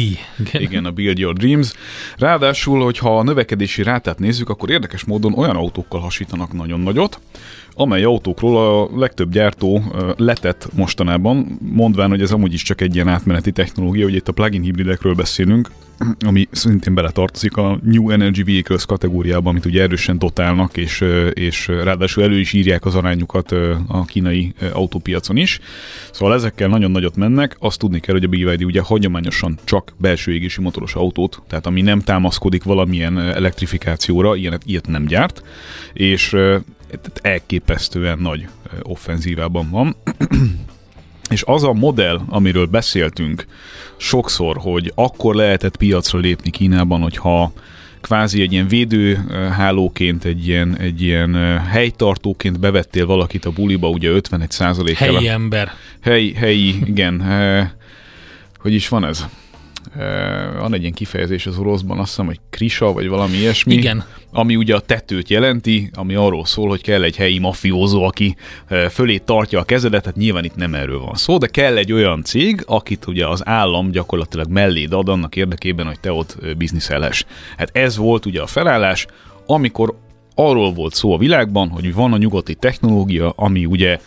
A, 0.53 0.57
igen, 0.57 0.85
a 0.85 0.91
Build 0.91 1.17
Your 1.17 1.33
Dreams. 1.33 1.73
Ráadásul, 2.17 2.83
hogyha 2.83 3.17
a 3.17 3.23
növekedési 3.23 3.83
rátát 3.83 4.19
nézzük, 4.19 4.49
akkor 4.49 4.69
érdekes 4.69 5.03
módon 5.03 5.33
olyan 5.33 5.55
autókkal 5.55 5.99
hasítanak 5.99 6.53
nagyon 6.53 6.79
nagyot, 6.79 7.19
amely 7.75 8.03
autókról 8.03 8.57
a 8.57 8.89
legtöbb 8.99 9.31
gyártó 9.31 9.81
letett 10.17 10.67
mostanában, 10.73 11.59
mondván, 11.59 12.09
hogy 12.09 12.21
ez 12.21 12.31
amúgy 12.31 12.53
is 12.53 12.61
csak 12.61 12.81
egy 12.81 12.95
ilyen 12.95 13.07
átmeneti 13.07 13.51
technológia, 13.51 14.03
hogy 14.03 14.15
itt 14.15 14.27
a 14.27 14.31
plug-in 14.31 14.61
hibridekről 14.61 15.13
beszélünk, 15.13 15.69
ami 16.25 16.47
szintén 16.51 16.93
beletartozik 16.93 17.57
a 17.57 17.79
New 17.83 18.09
Energy 18.09 18.43
Vehicles 18.43 18.85
kategóriába, 18.85 19.49
amit 19.49 19.65
ugye 19.65 19.81
erősen 19.81 20.19
dotálnak, 20.19 20.77
és, 20.77 21.03
és 21.33 21.67
ráadásul 21.67 22.23
elő 22.23 22.39
is 22.39 22.53
írják 22.53 22.85
az 22.85 22.95
arányukat 22.95 23.51
a 23.87 24.05
kínai 24.05 24.53
autópiacon 24.73 25.37
is. 25.37 25.59
Szóval 26.11 26.33
ezekkel 26.35 26.67
nagyon 26.67 26.91
nagyot 26.91 27.15
mennek. 27.15 27.55
Azt 27.59 27.79
tudni 27.79 27.99
kell, 27.99 28.15
hogy 28.15 28.23
a 28.23 28.27
BYD 28.27 28.63
ugye 28.63 28.81
hagyományosan 28.81 29.57
csak 29.63 29.93
belső 29.97 30.33
égési 30.33 30.61
motoros 30.61 30.95
autót, 30.95 31.41
tehát 31.47 31.65
ami 31.65 31.81
nem 31.81 31.99
támaszkodik 31.99 32.63
valamilyen 32.63 33.19
elektrifikációra, 33.19 34.35
ilyet, 34.35 34.61
ilyet 34.65 34.87
nem 34.87 35.05
gyárt, 35.05 35.43
és 35.93 36.35
elképesztően 37.21 38.19
nagy 38.19 38.47
offenzívában 38.81 39.69
van. 39.69 39.95
És 41.29 41.43
az 41.45 41.63
a 41.63 41.73
modell, 41.73 42.21
amiről 42.29 42.65
beszéltünk 42.65 43.45
sokszor, 43.97 44.57
hogy 44.57 44.91
akkor 44.95 45.35
lehetett 45.35 45.77
piacra 45.77 46.19
lépni 46.19 46.49
Kínában, 46.49 47.01
hogyha 47.01 47.53
kvázi 48.01 48.41
egy 48.41 48.51
ilyen 48.51 48.67
védőhálóként, 48.67 50.25
egy 50.25 50.47
ilyen, 50.47 50.77
egy 50.77 51.01
ilyen 51.01 51.59
helytartóként 51.59 52.59
bevettél 52.59 53.05
valakit 53.05 53.45
a 53.45 53.51
buliba, 53.51 53.89
ugye 53.89 54.09
51 54.09 54.51
százalék. 54.51 54.97
Helyi 54.97 55.27
ember. 55.27 55.71
Helyi, 56.01 56.33
helyi, 56.33 56.75
igen. 56.85 57.23
Hogy 58.57 58.73
is 58.73 58.87
van 58.87 59.05
ez? 59.05 59.25
Van 60.59 60.73
egy 60.73 60.81
ilyen 60.81 60.93
kifejezés 60.93 61.45
az 61.45 61.57
oroszban, 61.57 61.99
azt 61.99 62.09
hiszem, 62.09 62.25
hogy 62.25 62.39
krisa, 62.49 62.93
vagy 62.93 63.07
valami 63.07 63.37
ilyesmi. 63.37 63.73
Igen. 63.73 64.03
Ami 64.31 64.55
ugye 64.55 64.75
a 64.75 64.79
tetőt 64.79 65.29
jelenti, 65.29 65.89
ami 65.93 66.15
arról 66.15 66.45
szól, 66.45 66.69
hogy 66.69 66.81
kell 66.81 67.03
egy 67.03 67.15
helyi 67.15 67.39
mafiózó, 67.39 68.03
aki 68.03 68.35
fölé 68.89 69.17
tartja 69.17 69.59
a 69.59 69.63
kezedet, 69.63 70.01
tehát 70.01 70.17
nyilván 70.17 70.43
itt 70.43 70.55
nem 70.55 70.73
erről 70.73 70.99
van 70.99 71.15
szó, 71.15 71.37
de 71.37 71.47
kell 71.47 71.77
egy 71.77 71.93
olyan 71.93 72.23
cég, 72.23 72.63
akit 72.65 73.07
ugye 73.07 73.27
az 73.27 73.47
állam 73.47 73.91
gyakorlatilag 73.91 74.47
melléd 74.49 74.93
ad 74.93 75.09
annak 75.09 75.35
érdekében, 75.35 75.85
hogy 75.85 75.99
te 75.99 76.11
ott 76.11 76.37
bizniszelhess. 76.57 77.25
Hát 77.57 77.77
ez 77.77 77.97
volt 77.97 78.25
ugye 78.25 78.41
a 78.41 78.47
felállás, 78.47 79.05
amikor 79.45 79.97
arról 80.35 80.73
volt 80.73 80.93
szó 80.93 81.13
a 81.13 81.17
világban, 81.17 81.69
hogy 81.69 81.93
van 81.93 82.13
a 82.13 82.17
nyugati 82.17 82.55
technológia, 82.55 83.33
ami 83.35 83.65
ugye 83.65 83.99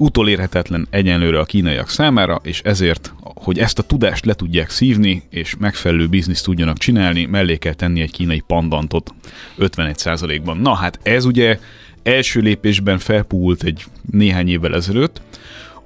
utolérhetetlen 0.00 0.86
egyenlőre 0.90 1.38
a 1.38 1.44
kínaiak 1.44 1.88
számára, 1.88 2.40
és 2.42 2.60
ezért, 2.64 3.12
hogy 3.20 3.58
ezt 3.58 3.78
a 3.78 3.82
tudást 3.82 4.24
le 4.24 4.34
tudják 4.34 4.70
szívni, 4.70 5.22
és 5.30 5.54
megfelelő 5.58 6.06
bizniszt 6.06 6.44
tudjanak 6.44 6.78
csinálni, 6.78 7.24
mellé 7.24 7.56
kell 7.56 7.74
tenni 7.74 8.00
egy 8.00 8.10
kínai 8.10 8.42
pandantot 8.46 9.14
51%-ban. 9.58 10.56
Na 10.56 10.74
hát 10.74 10.98
ez 11.02 11.24
ugye 11.24 11.58
első 12.02 12.40
lépésben 12.40 12.98
felpúlt 12.98 13.62
egy 13.62 13.84
néhány 14.10 14.48
évvel 14.48 14.74
ezelőtt, 14.74 15.20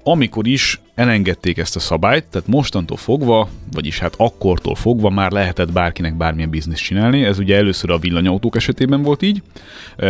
amikor 0.04 0.46
is 0.46 0.80
elengedték 0.94 1.58
ezt 1.58 1.76
a 1.76 1.80
szabályt, 1.80 2.24
tehát 2.24 2.48
mostantól 2.48 2.96
fogva, 2.96 3.48
vagyis 3.72 3.98
hát 3.98 4.14
akkortól 4.16 4.74
fogva 4.74 5.10
már 5.10 5.30
lehetett 5.30 5.72
bárkinek 5.72 6.16
bármilyen 6.16 6.50
bizniszt 6.50 6.82
csinálni. 6.82 7.24
Ez 7.24 7.38
ugye 7.38 7.56
először 7.56 7.90
a 7.90 7.98
villanyautók 7.98 8.56
esetében 8.56 9.02
volt 9.02 9.22
így, 9.22 9.42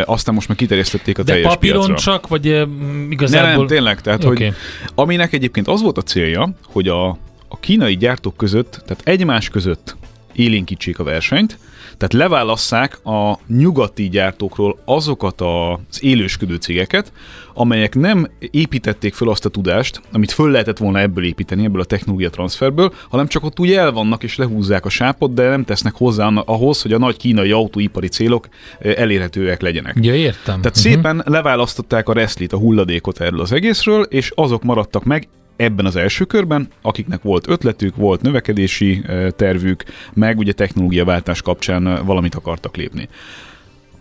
aztán 0.05 0.35
most 0.35 0.49
már 0.49 0.57
kiterjesztették 0.57 1.19
a 1.19 1.23
De 1.23 1.33
teljes 1.33 1.53
papíron 1.53 1.87
piacra. 1.87 2.13
csak, 2.13 2.29
vagy 2.29 2.47
igazából... 3.11 3.49
Nem, 3.49 3.59
nem, 3.59 3.67
tényleg, 3.67 4.01
tehát 4.01 4.25
Oké. 4.25 4.45
hogy 4.45 4.55
aminek 4.95 5.33
egyébként 5.33 5.69
az 5.69 5.83
volt 5.83 5.99
a 5.99 6.03
célja, 6.03 6.51
hogy 6.67 6.89
a, 6.89 7.09
a 7.49 7.59
kínai 7.61 7.97
gyártók 7.97 8.37
között, 8.37 8.83
tehát 8.87 9.03
egymás 9.05 9.49
között 9.49 9.97
élénkítsék 10.33 10.99
a 10.99 11.05
versenyt, 11.05 11.59
tehát 11.97 12.13
leválasszák 12.13 13.05
a 13.05 13.39
nyugati 13.47 14.09
gyártókról 14.09 14.79
azokat 14.85 15.41
az 15.41 16.03
élősködő 16.03 16.57
cégeket, 16.57 17.13
amelyek 17.55 17.95
nem 17.95 18.31
építették 18.51 19.15
föl 19.15 19.31
azt 19.31 19.45
a 19.45 19.49
tudást, 19.49 20.01
amit 20.13 20.33
föl 20.33 20.51
lehetett 20.51 20.79
volna 20.79 20.99
ebből 20.99 21.25
építeni, 21.25 21.65
ebből 21.65 21.81
a 21.81 21.85
technológia 21.85 22.31
transferből, 22.31 22.93
hanem 23.09 23.27
csak 23.27 23.45
ott 23.45 23.61
úgy 23.61 23.73
el 23.73 23.93
vannak 23.93 24.23
és 24.23 24.37
lehúzzák 24.37 24.85
a 24.85 24.89
sápot, 24.89 25.35
de 25.35 25.49
nem 25.49 25.65
tesznek 25.65 25.95
hozzá 25.95 26.27
ahhoz, 26.27 26.83
hogy 26.83 26.93
a 26.93 26.99
nagy 26.99 27.17
kínai 27.17 27.51
autóipari 27.51 28.09
célok 28.09 28.49
elérhetőek 28.79 29.61
legyenek. 29.61 29.97
Ja, 30.01 30.15
értem. 30.15 30.61
Tehát 30.61 30.77
szépen 30.77 31.23
leválasztották 31.27 32.09
a 32.09 32.13
reszlit, 32.13 32.53
a 32.53 32.59
hulladékot 32.59 33.21
erről 33.21 33.41
az 33.41 33.53
egészről, 33.53 34.03
és 34.03 34.33
azok 34.35 34.63
maradtak 34.63 35.05
meg 35.05 35.29
ebben 35.57 35.87
az 35.87 35.97
első 35.97 36.25
körben, 36.25 36.69
akiknek 36.83 37.23
volt 37.23 37.49
ötletük, 37.49 37.97
volt 37.97 38.23
növekedési 38.23 39.03
eh, 39.07 39.31
tervük, 39.31 39.85
meg 40.13 40.39
ugye 40.39 40.53
technológiaváltás 40.53 41.43
kapcsán 41.43 41.87
eh, 41.87 41.99
valamit 42.05 42.35
akartak 42.35 42.77
lépni. 42.77 43.09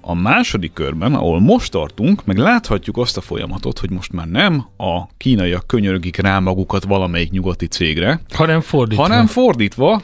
A 0.06 0.14
második 0.14 0.74
körben, 0.74 1.14
ahol 1.14 1.40
most 1.40 1.72
tartunk, 1.72 2.26
meg 2.26 2.38
láthatjuk 2.38 2.98
azt 2.98 3.18
a 3.18 3.22
folyamatot, 3.22 3.80
hogy 3.80 3.90
most 3.90 4.12
már 4.14 4.28
nem 4.28 4.66
a 4.78 5.08
kínaiak 5.18 5.68
könyörögik 5.68 6.18
rá 6.18 6.40
magukat 6.40 6.84
valamelyik 6.84 7.32
nyugati 7.32 7.68
cégre, 7.68 8.22
Hanem 8.34 8.62
fordítva. 8.62 9.04
hanem 9.04 9.26
fordítva, 9.26 10.02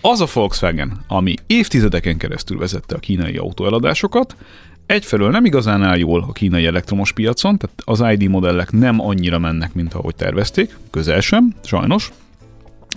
az 0.00 0.20
a 0.20 0.26
Volkswagen, 0.32 1.00
ami 1.08 1.34
évtizedeken 1.46 2.16
keresztül 2.16 2.58
vezette 2.58 2.94
a 2.94 2.98
kínai 2.98 3.36
autóeladásokat, 3.36 4.36
egyfelől 4.86 5.30
nem 5.30 5.44
igazán 5.44 5.82
áll 5.82 5.98
jól 5.98 6.24
a 6.28 6.32
kínai 6.32 6.66
elektromos 6.66 7.12
piacon, 7.12 7.58
tehát 7.58 7.76
az 7.84 8.12
ID 8.12 8.28
modellek 8.28 8.72
nem 8.72 9.00
annyira 9.00 9.38
mennek, 9.38 9.74
mint 9.74 9.94
ahogy 9.94 10.14
tervezték, 10.14 10.76
közel 10.90 11.20
sem, 11.20 11.54
sajnos, 11.64 12.12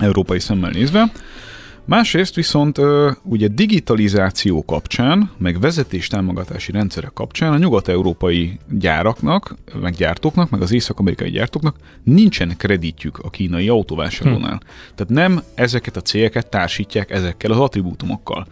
európai 0.00 0.38
szemmel 0.38 0.70
nézve. 0.70 1.12
Másrészt 1.84 2.34
viszont 2.34 2.80
ugye 3.22 3.48
digitalizáció 3.48 4.64
kapcsán, 4.64 5.30
meg 5.38 5.60
vezetéstámogatási 5.60 6.72
rendszerek 6.72 7.12
kapcsán 7.12 7.52
a 7.52 7.58
nyugat-európai 7.58 8.58
gyáraknak, 8.70 9.54
meg 9.80 9.94
gyártóknak, 9.94 10.50
meg 10.50 10.62
az 10.62 10.72
észak-amerikai 10.72 11.30
gyártóknak 11.30 11.76
nincsen 12.02 12.56
kreditjük 12.56 13.18
a 13.18 13.30
kínai 13.30 13.68
autóvásárlónál. 13.68 14.60
Hm. 14.60 14.66
Tehát 14.94 15.12
nem 15.12 15.42
ezeket 15.54 15.96
a 15.96 16.00
cégeket 16.00 16.46
társítják 16.50 17.10
ezekkel 17.10 17.50
az 17.50 17.58
attribútumokkal. 17.58 18.46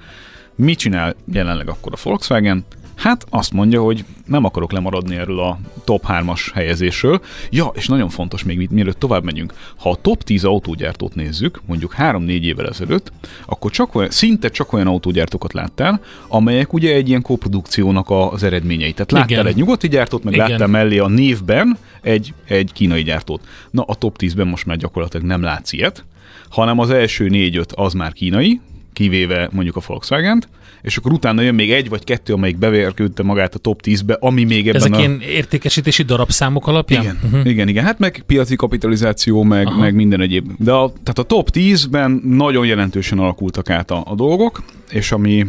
Mit 0.54 0.78
csinál 0.78 1.14
jelenleg 1.32 1.68
akkor 1.68 1.92
a 1.92 2.00
Volkswagen? 2.02 2.64
Hát 2.96 3.26
azt 3.30 3.52
mondja, 3.52 3.82
hogy 3.82 4.04
nem 4.26 4.44
akarok 4.44 4.72
lemaradni 4.72 5.16
erről 5.16 5.40
a 5.40 5.58
top 5.84 6.04
3-as 6.08 6.40
helyezésről. 6.54 7.20
Ja, 7.50 7.70
és 7.74 7.86
nagyon 7.86 8.08
fontos 8.08 8.44
még, 8.44 8.56
mi- 8.56 8.68
mielőtt 8.70 8.98
tovább 8.98 9.24
megyünk, 9.24 9.52
ha 9.76 9.90
a 9.90 9.96
top 10.00 10.22
10 10.22 10.44
autógyártót 10.44 11.14
nézzük, 11.14 11.60
mondjuk 11.66 11.94
3-4 11.98 12.28
évvel 12.40 12.68
ezelőtt, 12.68 13.12
akkor 13.46 13.70
csak 13.70 13.94
olyan, 13.94 14.10
szinte 14.10 14.48
csak 14.48 14.72
olyan 14.72 14.86
autógyártókat 14.86 15.52
láttál, 15.52 16.00
amelyek 16.28 16.72
ugye 16.72 16.94
egy 16.94 17.08
ilyen 17.08 17.22
koprodukciónak 17.22 18.10
az 18.10 18.42
eredményei. 18.42 18.92
Tehát 18.92 19.12
láttál 19.12 19.28
Igen. 19.30 19.46
egy 19.46 19.56
nyugati 19.56 19.88
gyártót, 19.88 20.24
meg 20.24 20.34
Igen. 20.34 20.48
láttál 20.50 20.66
mellé 20.66 20.98
a 20.98 21.08
névben 21.08 21.78
egy, 22.02 22.34
egy 22.44 22.70
kínai 22.72 23.02
gyártót. 23.02 23.40
Na, 23.70 23.82
a 23.82 23.94
top 23.94 24.16
10-ben 24.18 24.46
most 24.46 24.66
már 24.66 24.76
gyakorlatilag 24.76 25.26
nem 25.26 25.42
látsz 25.42 25.72
ilyet, 25.72 26.04
hanem 26.50 26.78
az 26.78 26.90
első 26.90 27.28
négy-öt 27.28 27.72
az 27.72 27.92
már 27.92 28.12
kínai, 28.12 28.60
kivéve 28.96 29.48
mondjuk 29.52 29.76
a 29.76 29.80
Volkswagen-t, 29.86 30.48
és 30.82 30.96
akkor 30.96 31.12
utána 31.12 31.42
jön 31.42 31.54
még 31.54 31.72
egy 31.72 31.88
vagy 31.88 32.04
kettő, 32.04 32.32
amelyik 32.32 32.58
bevérkődte 32.58 33.22
magát 33.22 33.54
a 33.54 33.58
top 33.58 33.80
10-be, 33.84 34.16
ami 34.20 34.44
még 34.44 34.68
ebben 34.68 34.80
Ezek 34.80 34.94
a... 34.94 34.98
ilyen 34.98 35.20
értékesítési 35.20 36.02
darabszámok 36.02 36.66
alapján? 36.66 37.02
Igen, 37.02 37.18
uh-huh. 37.24 37.46
igen, 37.46 37.68
igen, 37.68 37.84
hát 37.84 37.98
meg 37.98 38.22
piaci 38.26 38.56
kapitalizáció, 38.56 39.42
meg, 39.42 39.76
meg 39.78 39.94
minden 39.94 40.20
egyéb. 40.20 40.50
De 40.58 40.72
a, 40.72 40.88
tehát 40.88 41.18
a 41.18 41.22
top 41.22 41.48
10-ben 41.52 42.20
nagyon 42.24 42.66
jelentősen 42.66 43.18
alakultak 43.18 43.70
át 43.70 43.90
a, 43.90 44.02
a 44.06 44.14
dolgok, 44.14 44.62
és 44.90 45.12
ami 45.12 45.46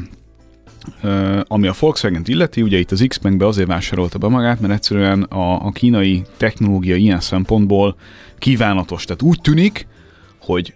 Uh, 1.03 1.39
ami 1.47 1.67
a 1.67 1.73
volkswagen 1.79 2.21
illeti, 2.25 2.61
ugye 2.61 2.77
itt 2.77 2.91
az 2.91 3.05
x 3.07 3.17
be 3.17 3.45
azért 3.45 3.67
vásárolta 3.67 4.17
be 4.17 4.27
magát, 4.27 4.59
mert 4.59 4.73
egyszerűen 4.73 5.21
a, 5.23 5.65
a 5.65 5.71
kínai 5.71 6.21
technológia 6.37 6.95
ilyen 6.95 7.19
szempontból 7.19 7.95
kívánatos. 8.37 9.03
Tehát 9.03 9.21
úgy 9.21 9.41
tűnik, 9.41 9.87
hogy 10.39 10.73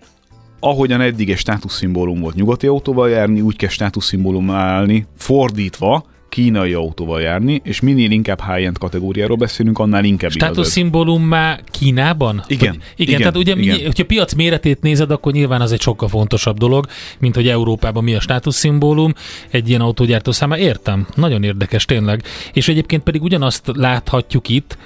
ahogyan 0.63 1.01
eddig 1.01 1.29
egy 1.29 1.37
státuszszimbólum 1.37 2.19
volt 2.19 2.35
nyugati 2.35 2.67
autóval 2.67 3.09
járni, 3.09 3.41
úgy 3.41 3.55
kell 3.55 3.69
státuszszimbólum 3.69 4.49
állni, 4.49 5.05
fordítva, 5.17 6.05
kínai 6.31 6.73
autóval 6.73 7.21
járni, 7.21 7.61
és 7.63 7.79
minél 7.79 8.11
inkább 8.11 8.41
high-end 8.41 8.77
kategóriáról 8.77 9.37
beszélünk, 9.37 9.79
annál 9.79 10.03
inkább. 10.03 10.31
Státuszszimbólum 10.31 11.23
már 11.23 11.63
Kínában? 11.71 12.43
Igen, 12.47 12.69
Vagy, 12.69 12.81
igen, 12.95 13.07
igen, 13.07 13.19
tehát 13.19 13.37
ugye, 13.37 13.55
igen. 13.55 13.75
Mi, 13.75 13.83
hogyha 13.83 14.05
piac 14.05 14.33
méretét 14.33 14.81
nézed, 14.81 15.11
akkor 15.11 15.33
nyilván 15.33 15.61
az 15.61 15.71
egy 15.71 15.81
sokkal 15.81 16.07
fontosabb 16.07 16.57
dolog, 16.57 16.87
mint 17.19 17.35
hogy 17.35 17.47
Európában 17.47 18.03
mi 18.03 18.15
a 18.15 18.19
státuszszimbólum 18.19 19.13
egy 19.49 19.69
ilyen 19.69 19.81
autógyártó 19.81 20.31
számára. 20.31 20.61
Értem, 20.61 21.07
nagyon 21.15 21.43
érdekes 21.43 21.85
tényleg. 21.85 22.23
És 22.53 22.67
egyébként 22.67 23.03
pedig 23.03 23.21
ugyanazt 23.21 23.71
láthatjuk 23.73 24.49
itt 24.49 24.77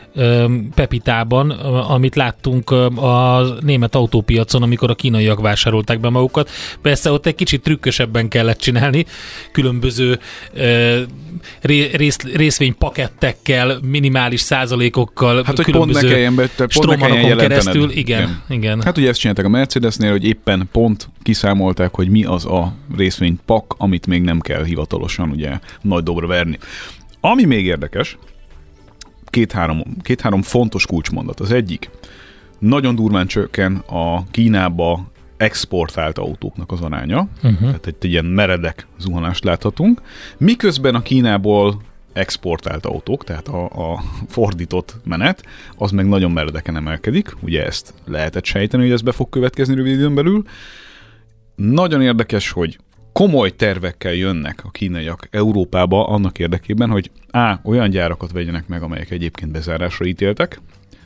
Pepitában, 0.76 1.50
amit 1.90 2.16
láttunk 2.16 2.72
a 2.72 3.46
német 3.60 3.96
autópiacon, 3.96 4.62
amikor 4.62 4.90
a 4.90 4.96
kínaiak 4.96 5.40
vásárolták 5.40 6.00
be 6.00 6.10
magukat. 6.10 6.50
Persze 6.82 7.12
ott 7.12 7.26
egy 7.26 7.36
kicsit 7.36 7.62
trükkösebben 7.62 8.28
kellett 8.28 8.60
csinálni, 8.60 9.06
különböző 9.52 10.20
rész, 11.62 12.18
részvénypakettekkel, 12.18 13.80
minimális 13.82 14.42
százalékokkal, 14.42 15.44
Hát, 15.44 15.56
hogy 15.56 15.72
pont 15.72 15.94
ne 15.94 16.00
kelljen, 16.00 16.36
be, 16.36 16.50
pont 16.74 16.86
ne 16.86 16.96
kelljen 17.08 17.38
keresztül, 17.38 17.92
igen, 17.92 18.22
igen, 18.22 18.42
igen. 18.48 18.82
Hát 18.82 18.98
ugye 18.98 19.10
ezt 19.10 19.20
csinálták 19.20 19.46
a 19.46 19.50
Mercedesnél, 19.50 20.12
hogy 20.12 20.26
éppen 20.26 20.70
pont 20.72 21.10
kiszámolták, 21.24 21.96
hogy 21.96 22.10
mi 22.10 22.24
az 22.24 22.46
a 22.46 22.74
részvénypak, 22.98 23.76
amit 23.78 24.08
még 24.08 24.22
nem 24.22 24.40
kell 24.40 24.64
hivatalosan 24.64 25.30
ugye 25.30 25.60
nagy 25.82 26.04
dobra 26.04 26.28
verni. 26.28 26.58
Ami 27.22 27.44
még 27.44 27.66
érdekes, 27.66 28.18
két-három, 29.26 29.84
két-három 30.02 30.42
fontos 30.42 30.86
kulcsmondat. 30.86 31.40
Az 31.40 31.52
egyik, 31.52 31.90
nagyon 32.60 32.96
durván 32.96 33.28
csökken 33.28 33.76
a 33.76 34.24
Kínába 34.32 35.12
exportált 35.38 36.18
autóknak 36.18 36.72
az 36.72 36.82
aránya, 36.82 37.28
uh-huh. 37.36 37.60
tehát 37.60 37.88
egy, 37.88 37.96
egy 38.00 38.10
ilyen 38.10 38.26
meredek 38.26 38.88
zuhanást 38.98 39.44
láthatunk, 39.44 40.02
miközben 40.38 40.96
a 40.96 41.02
Kínából 41.02 41.82
exportált 42.14 42.86
autók, 42.86 43.24
tehát 43.24 43.48
a, 43.48 43.66
a 43.66 44.04
fordított 44.28 44.96
menet, 45.04 45.46
az 45.78 45.92
meg 45.92 46.08
nagyon 46.08 46.32
meredeken 46.32 46.76
emelkedik, 46.76 47.36
ugye 47.42 47.66
ezt 47.66 47.94
lehetett 48.06 48.46
sejteni, 48.46 48.84
hogy 48.84 48.92
ez 48.92 49.02
be 49.02 49.12
fog 49.12 49.30
következni 49.30 49.76
rövid 49.76 49.94
időn 49.94 50.16
belül. 50.16 50.44
Nagyon 51.56 52.02
érdekes, 52.02 52.52
hogy 52.52 52.78
komoly 53.12 53.56
tervekkel 53.56 54.14
jönnek 54.14 54.62
a 54.64 54.72
kínaiak 54.72 55.28
Európába 55.32 56.08
annak 56.08 56.40
érdekében, 56.40 56.90
hogy 56.90 57.12
A. 57.32 57.60
olyan 57.64 57.90
gyárakat 57.90 58.32
vegyenek 58.32 58.68
meg, 58.68 58.82
amelyek 58.82 59.12
egyébként 59.12 59.52
bezárásra 59.52 60.06
ítéltek, 60.06 60.62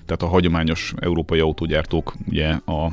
tehát 0.05 0.23
a 0.23 0.27
hagyományos 0.27 0.93
európai 0.99 1.39
autógyártók 1.39 2.13
ugye 2.27 2.47
a 2.49 2.91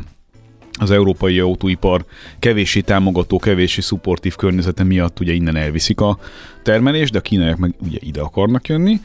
az 0.79 0.91
európai 0.91 1.39
autóipar 1.39 2.05
kevési 2.39 2.83
támogató, 2.83 3.39
kevési 3.39 3.81
szupportív 3.81 4.35
környezete 4.35 4.85
miatt 4.85 5.21
ugye 5.21 5.33
innen 5.33 5.57
elviszik 5.57 6.01
a 6.01 6.19
termelést, 6.63 7.13
de 7.13 7.19
a 7.19 7.21
kínaiak 7.21 7.59
meg 7.59 7.75
ugye 7.79 7.99
ide 8.01 8.21
akarnak 8.21 8.69
jönni, 8.69 9.01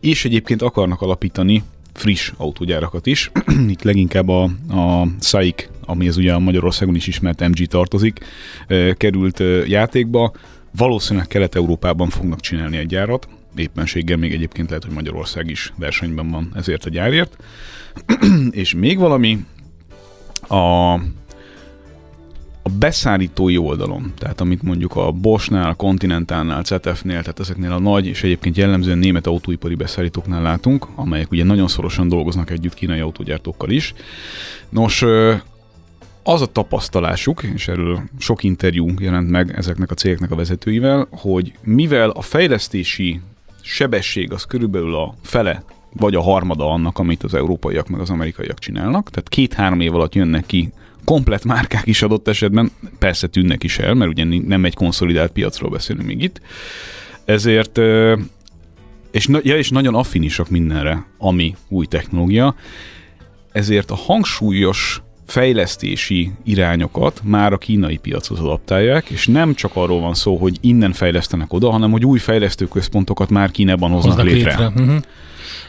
és 0.00 0.24
egyébként 0.24 0.62
akarnak 0.62 1.00
alapítani 1.00 1.62
friss 1.92 2.32
autógyárakat 2.36 3.06
is. 3.06 3.30
Itt 3.68 3.82
leginkább 3.82 4.28
a, 4.28 4.42
a 4.68 5.06
SAIC, 5.20 5.68
ami 5.84 6.08
az 6.08 6.16
ugye 6.16 6.32
a 6.32 6.38
Magyarországon 6.38 6.94
is 6.94 7.06
ismert 7.06 7.48
MG 7.48 7.66
tartozik, 7.66 8.20
került 8.96 9.42
játékba. 9.66 10.32
Valószínűleg 10.76 11.28
Kelet-Európában 11.28 12.08
fognak 12.08 12.40
csinálni 12.40 12.76
egy 12.76 12.86
gyárat, 12.86 13.28
éppenséggel 13.56 14.16
még 14.16 14.32
egyébként 14.32 14.68
lehet, 14.68 14.84
hogy 14.84 14.94
Magyarország 14.94 15.50
is 15.50 15.72
versenyben 15.76 16.30
van 16.30 16.52
ezért 16.54 16.84
a 16.84 16.90
gyárért. 16.90 17.36
és 18.50 18.74
még 18.74 18.98
valami, 18.98 19.38
a, 20.48 20.92
a 22.62 22.68
beszállítói 22.78 23.56
oldalon, 23.56 24.12
tehát 24.18 24.40
amit 24.40 24.62
mondjuk 24.62 24.96
a 24.96 25.12
Boschnál, 25.12 25.70
a 25.70 25.74
Continentalnál, 25.74 26.62
CTF-nél, 26.62 27.20
tehát 27.20 27.40
ezeknél 27.40 27.72
a 27.72 27.78
nagy 27.78 28.06
és 28.06 28.22
egyébként 28.22 28.56
jellemzően 28.56 28.98
német 28.98 29.26
autóipari 29.26 29.74
beszállítóknál 29.74 30.42
látunk, 30.42 30.86
amelyek 30.94 31.30
ugye 31.30 31.44
nagyon 31.44 31.68
szorosan 31.68 32.08
dolgoznak 32.08 32.50
együtt 32.50 32.74
kínai 32.74 33.00
autógyártókkal 33.00 33.70
is. 33.70 33.94
Nos, 34.68 35.04
az 36.22 36.40
a 36.40 36.46
tapasztalásuk, 36.46 37.42
és 37.42 37.68
erről 37.68 38.02
sok 38.18 38.42
interjú 38.42 38.88
jelent 38.98 39.30
meg 39.30 39.54
ezeknek 39.56 39.90
a 39.90 39.94
cégeknek 39.94 40.30
a 40.30 40.36
vezetőivel, 40.36 41.06
hogy 41.10 41.52
mivel 41.62 42.10
a 42.10 42.20
fejlesztési 42.20 43.20
sebesség 43.62 44.32
az 44.32 44.44
körülbelül 44.44 44.94
a 44.94 45.14
fele 45.22 45.62
vagy 45.92 46.14
a 46.14 46.22
harmada 46.22 46.70
annak, 46.70 46.98
amit 46.98 47.22
az 47.22 47.34
európaiak 47.34 47.88
meg 47.88 48.00
az 48.00 48.10
amerikaiak 48.10 48.58
csinálnak. 48.58 49.10
Tehát 49.10 49.28
két-három 49.28 49.80
év 49.80 49.94
alatt 49.94 50.14
jönnek 50.14 50.46
ki 50.46 50.72
komplet 51.04 51.44
márkák 51.44 51.86
is 51.86 52.02
adott 52.02 52.28
esetben, 52.28 52.70
persze 52.98 53.26
tűnnek 53.26 53.62
is 53.62 53.78
el, 53.78 53.94
mert 53.94 54.10
ugye 54.10 54.24
nem 54.46 54.64
egy 54.64 54.74
konszolidált 54.74 55.32
piacról 55.32 55.70
beszélünk 55.70 56.06
még 56.06 56.22
itt. 56.22 56.40
Ezért, 57.24 57.78
és, 59.10 59.28
ja, 59.42 59.56
és 59.56 59.70
nagyon 59.70 59.94
affinisak 59.94 60.48
mindenre, 60.48 61.06
ami 61.18 61.54
új 61.68 61.86
technológia, 61.86 62.54
ezért 63.52 63.90
a 63.90 63.94
hangsúlyos 63.94 65.02
fejlesztési 65.26 66.30
irányokat 66.44 67.20
már 67.24 67.52
a 67.52 67.58
kínai 67.58 67.96
piachoz 67.96 68.40
adaptálják, 68.40 69.08
és 69.08 69.26
nem 69.26 69.54
csak 69.54 69.70
arról 69.74 70.00
van 70.00 70.14
szó, 70.14 70.36
hogy 70.36 70.58
innen 70.60 70.92
fejlesztenek 70.92 71.52
oda, 71.52 71.70
hanem 71.70 71.90
hogy 71.90 72.04
új 72.04 72.18
fejlesztőközpontokat 72.18 73.30
már 73.30 73.50
Kínában 73.50 73.90
hoznak, 73.90 74.14
hoznak 74.14 74.32
létre. 74.34 74.50
létre. 74.50 74.82
Uh-huh. 74.82 75.02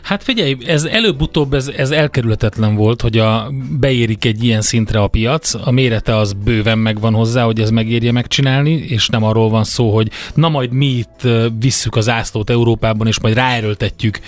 Hát 0.02 0.24
figyelj, 0.24 0.58
ez 0.66 0.84
előbb-utóbb 0.84 1.54
ez, 1.54 1.68
ez 1.68 1.92
elkerülhetetlen 1.92 2.76
volt, 2.76 3.02
hogy 3.02 3.18
a, 3.18 3.52
beérik 3.80 4.26
egy 4.26 4.44
ilyen 4.44 4.62
szintre 4.62 5.00
a 5.00 5.08
piac, 5.08 5.54
a 5.54 5.72
mérete 5.72 6.16
az 6.16 6.34
bőven 6.34 6.78
megvan 6.78 7.14
hozzá, 7.14 7.44
hogy 7.44 7.60
ez 7.60 7.70
megérje 7.70 8.12
megcsinálni, 8.12 8.72
és 8.72 9.08
nem 9.08 9.24
arról 9.24 9.50
van 9.50 9.64
szó, 9.64 9.94
hogy 9.94 10.12
na 10.34 10.50
majd 10.50 10.72
mi 10.72 10.86
itt 10.86 11.28
visszük 11.60 11.96
az 11.96 12.10
ászlót 12.10 12.50
Európában, 12.50 13.08
és 13.08 13.20
majd 13.20 13.36
ráerőltetjük, 13.36 14.20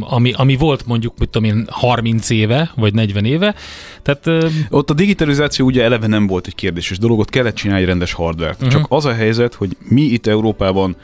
ami, 0.00 0.32
ami 0.36 0.56
volt 0.56 0.86
mondjuk, 0.86 1.18
mit 1.18 1.28
tudom 1.28 1.48
én, 1.48 1.66
30 1.70 2.30
éve, 2.30 2.70
vagy 2.76 2.94
40 2.94 3.24
éve. 3.24 3.54
Tehát, 4.02 4.52
ott 4.70 4.90
a 4.90 4.94
digitalizáció 4.94 5.66
ugye 5.66 5.82
eleve 5.82 6.06
nem 6.06 6.26
volt 6.26 6.46
egy 6.46 6.54
kérdéses 6.54 6.98
dolog, 6.98 7.18
ott 7.18 7.30
kellett 7.30 7.54
csinálni 7.54 7.82
egy 7.82 7.88
rendes 7.88 8.12
hardware 8.12 8.54
Uh-huh. 8.56 8.70
Csak 8.70 8.86
az 8.88 9.04
a 9.04 9.12
helyzet, 9.12 9.54
hogy 9.54 9.76
mi 9.88 10.02
itt 10.02 10.26
Európában 10.26 10.96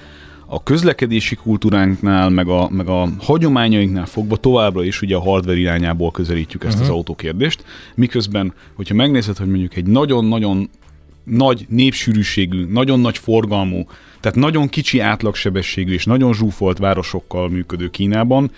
a 0.55 0.63
közlekedési 0.63 1.35
kultúránknál, 1.35 2.29
meg 2.29 2.49
a, 2.49 2.69
meg 2.71 2.89
a 2.89 3.09
hagyományainknál 3.19 4.07
fogva 4.07 4.37
továbbra 4.37 4.85
is 4.85 5.03
ugye 5.03 5.17
a 5.17 5.21
hardware 5.21 5.59
irányából 5.59 6.11
közelítjük 6.11 6.65
ezt 6.65 6.73
uh-huh. 6.73 6.91
az 6.91 6.97
autókérdést, 6.97 7.65
miközben, 7.95 8.55
hogyha 8.75 8.95
megnézed, 8.95 9.37
hogy 9.37 9.49
mondjuk 9.49 9.77
egy 9.77 9.87
nagyon-nagyon 9.87 10.71
nagy 11.25 11.67
népsűrűségű, 11.69 12.67
nagyon 12.67 13.01
nagy 13.01 13.19
forgalmú, 13.19 13.87
tehát 14.21 14.39
nagyon 14.39 14.69
kicsi 14.69 15.01
átlagsebességű 15.01 15.93
és 15.93 16.05
nagyon 16.05 16.33
zsúfolt 16.35 16.79
városokkal 16.79 17.49
működő 17.49 17.91
Kínában, 17.91 18.51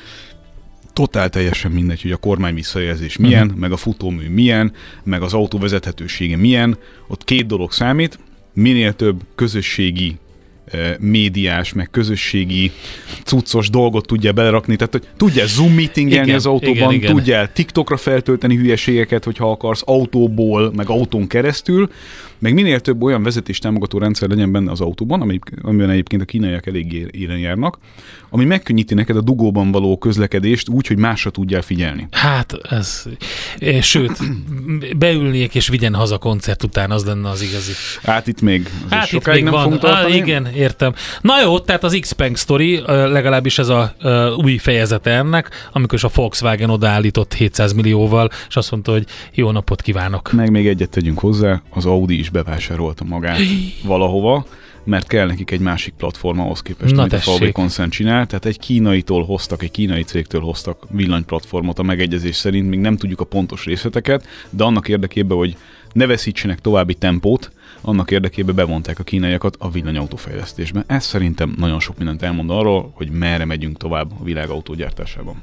totál 0.92 1.28
teljesen 1.28 1.70
mindegy, 1.70 2.02
hogy 2.02 2.12
a 2.12 2.16
kormány 2.16 2.54
visszajelzés 2.54 3.16
milyen, 3.16 3.46
uh-huh. 3.46 3.60
meg 3.60 3.72
a 3.72 3.76
futómű 3.76 4.28
milyen, 4.28 4.72
meg 5.02 5.22
az 5.22 5.34
autó 5.34 5.58
vezethetősége 5.58 6.36
milyen, 6.36 6.76
ott 7.06 7.24
két 7.24 7.46
dolog 7.46 7.72
számít, 7.72 8.18
minél 8.52 8.94
több 8.94 9.20
közösségi 9.34 10.18
médiás, 10.98 11.72
meg 11.72 11.88
közösségi 11.90 12.72
cuccos 13.24 13.70
dolgot 13.70 14.06
tudja 14.06 14.32
belerakni, 14.32 14.76
tehát 14.76 14.92
hogy 14.92 15.06
tudja 15.16 15.46
zoom 15.46 15.72
meetingelni 15.72 16.24
igen, 16.24 16.36
az 16.36 16.46
autóban, 16.46 16.74
igen, 16.74 16.92
igen. 16.92 17.14
tudja 17.14 17.48
TikTokra 17.52 17.96
feltölteni 17.96 18.56
hülyeségeket, 18.56 19.24
hogyha 19.24 19.50
akarsz 19.50 19.82
autóból, 19.84 20.72
meg 20.76 20.90
autón 20.90 21.26
keresztül, 21.26 21.90
meg 22.38 22.54
minél 22.54 22.80
több 22.80 23.02
olyan 23.02 23.22
vezetés 23.22 23.58
támogató 23.58 23.98
rendszer 23.98 24.28
legyen 24.28 24.52
benne 24.52 24.70
az 24.70 24.80
autóban, 24.80 25.40
amiben 25.62 25.90
egyébként 25.90 26.22
a 26.22 26.24
kínaiak 26.24 26.66
elég 26.66 27.08
élen 27.10 27.38
járnak, 27.38 27.78
ami 28.30 28.44
megkönnyíti 28.44 28.94
neked 28.94 29.16
a 29.16 29.20
dugóban 29.20 29.72
való 29.72 29.98
közlekedést 29.98 30.68
úgy, 30.68 30.86
hogy 30.86 30.98
másra 30.98 31.30
tudjál 31.30 31.62
figyelni. 31.62 32.08
Hát 32.10 32.52
ez, 32.70 33.04
sőt, 33.80 34.18
beülnék 34.96 35.54
és 35.54 35.68
vigyen 35.68 35.94
haza 35.94 36.18
koncert 36.18 36.62
után, 36.62 36.90
az 36.90 37.04
lenne 37.04 37.28
az 37.28 37.42
igazi. 37.42 37.72
Hát 38.02 38.26
itt 38.26 38.40
még, 38.40 38.70
hát 38.90 39.12
itt 39.12 39.26
még 39.26 39.42
nem 39.42 39.52
van. 39.52 39.72
Ah, 39.72 40.14
igen, 40.14 40.46
értem. 40.46 40.94
Na 41.20 41.40
jó, 41.42 41.58
tehát 41.58 41.84
az 41.84 41.98
Xpeng 42.00 42.36
story, 42.36 42.82
legalábbis 42.86 43.58
ez 43.58 43.68
a 43.68 43.94
új 44.36 44.56
fejezete 44.56 45.10
ennek, 45.10 45.50
amikor 45.72 45.98
is 45.98 46.04
a 46.04 46.10
Volkswagen 46.14 46.70
odaállított 46.70 47.34
700 47.34 47.72
millióval, 47.72 48.30
és 48.48 48.56
azt 48.56 48.70
mondta, 48.70 48.92
hogy 48.92 49.06
jó 49.32 49.50
napot 49.50 49.82
kívánok. 49.82 50.32
Meg 50.32 50.50
még 50.50 50.66
egyet 50.66 50.90
tegyünk 50.90 51.18
hozzá, 51.18 51.62
az 51.70 51.86
Audi 51.86 52.18
is 52.24 52.30
bevásárolta 52.30 53.04
magát 53.04 53.38
valahova, 53.92 54.46
mert 54.84 55.06
kell 55.06 55.26
nekik 55.26 55.50
egy 55.50 55.60
másik 55.60 55.94
platform 55.94 56.38
ahhoz 56.38 56.62
képest, 56.62 56.94
Na 56.94 57.00
amit 57.00 57.12
tessék. 57.12 57.42
a 57.42 57.44
VW 57.44 57.52
Concern 57.52 57.90
csinál. 57.90 58.26
Tehát 58.26 58.44
egy 58.44 58.58
kínaitól 58.58 59.24
hoztak, 59.24 59.62
egy 59.62 59.70
kínai 59.70 60.02
cégtől 60.02 60.40
hoztak 60.40 60.86
villanyplatformot 60.90 61.78
a 61.78 61.82
megegyezés 61.82 62.36
szerint, 62.36 62.68
még 62.68 62.78
nem 62.78 62.96
tudjuk 62.96 63.20
a 63.20 63.24
pontos 63.24 63.64
részleteket, 63.64 64.26
de 64.50 64.64
annak 64.64 64.88
érdekében, 64.88 65.36
hogy 65.36 65.56
ne 65.92 66.06
veszítsenek 66.06 66.60
további 66.60 66.94
tempót, 66.94 67.50
annak 67.80 68.10
érdekében 68.10 68.54
bevonták 68.54 68.98
a 68.98 69.02
kínaiakat 69.02 69.56
a 69.58 69.70
villanyautófejlesztésbe. 69.70 70.84
Ez 70.86 71.04
szerintem 71.04 71.54
nagyon 71.58 71.80
sok 71.80 71.96
mindent 71.96 72.22
elmond 72.22 72.50
arról, 72.50 72.90
hogy 72.94 73.10
merre 73.10 73.44
megyünk 73.44 73.76
tovább 73.76 74.10
a 74.20 74.24
világ 74.24 74.48
autógyártásában. 74.48 75.42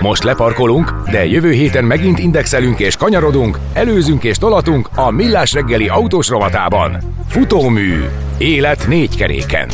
Most 0.00 0.22
leparkolunk, 0.22 0.92
de 1.10 1.26
jövő 1.26 1.52
héten 1.52 1.84
megint 1.84 2.18
indexelünk 2.18 2.78
és 2.78 2.96
kanyarodunk, 2.96 3.58
előzünk 3.72 4.24
és 4.24 4.36
tolatunk 4.36 4.88
a 4.94 5.10
Millás 5.10 5.52
reggeli 5.52 5.88
autós 5.88 6.28
rovatában. 6.28 6.96
Futómű. 7.28 8.04
Élet 8.38 8.86
négy 8.88 9.16
keréken. 9.16 9.68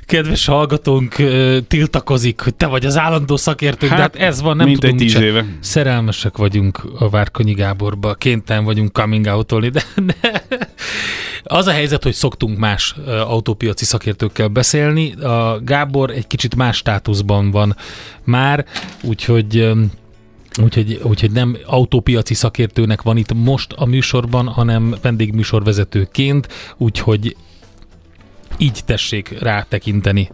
Kedves 0.00 0.46
hallgatónk 0.46 1.14
tiltakozik, 1.68 2.40
hogy 2.40 2.54
te 2.54 2.66
vagy 2.66 2.86
az 2.86 2.98
állandó 2.98 3.36
szakértőnk, 3.36 3.92
hát, 3.92 4.12
de 4.12 4.18
hát 4.18 4.28
ez 4.28 4.42
van, 4.42 4.56
nem 4.56 4.66
mint 4.66 4.80
tudunk 4.80 5.00
egy 5.00 5.06
tíz 5.06 5.22
éve. 5.22 5.44
Szerelmesek 5.60 6.36
vagyunk 6.36 6.82
a 6.98 7.08
Várkonyi 7.08 7.52
Gáborba, 7.52 8.14
kénten 8.14 8.64
vagyunk 8.64 8.92
coming 8.92 9.26
out 9.26 9.70
de, 9.70 9.82
de 9.94 10.44
az 11.50 11.66
a 11.66 11.70
helyzet, 11.72 12.02
hogy 12.02 12.14
szoktunk 12.14 12.58
más 12.58 12.94
autópiaci 13.06 13.84
szakértőkkel 13.84 14.48
beszélni. 14.48 15.12
A 15.12 15.60
Gábor 15.64 16.10
egy 16.10 16.26
kicsit 16.26 16.56
más 16.56 16.76
státuszban 16.76 17.50
van 17.50 17.76
már, 18.24 18.64
úgyhogy 19.02 19.72
Úgyhogy, 20.62 21.00
úgyhogy 21.02 21.30
nem 21.30 21.56
autópiaci 21.66 22.34
szakértőnek 22.34 23.02
van 23.02 23.16
itt 23.16 23.34
most 23.34 23.72
a 23.72 23.84
műsorban, 23.84 24.46
hanem 24.46 24.94
vendégműsorvezetőként, 25.02 26.48
úgyhogy 26.76 27.36
így 28.60 28.80
tessék 28.84 29.34
rá 29.40 29.66
tekinteni. 29.68 30.30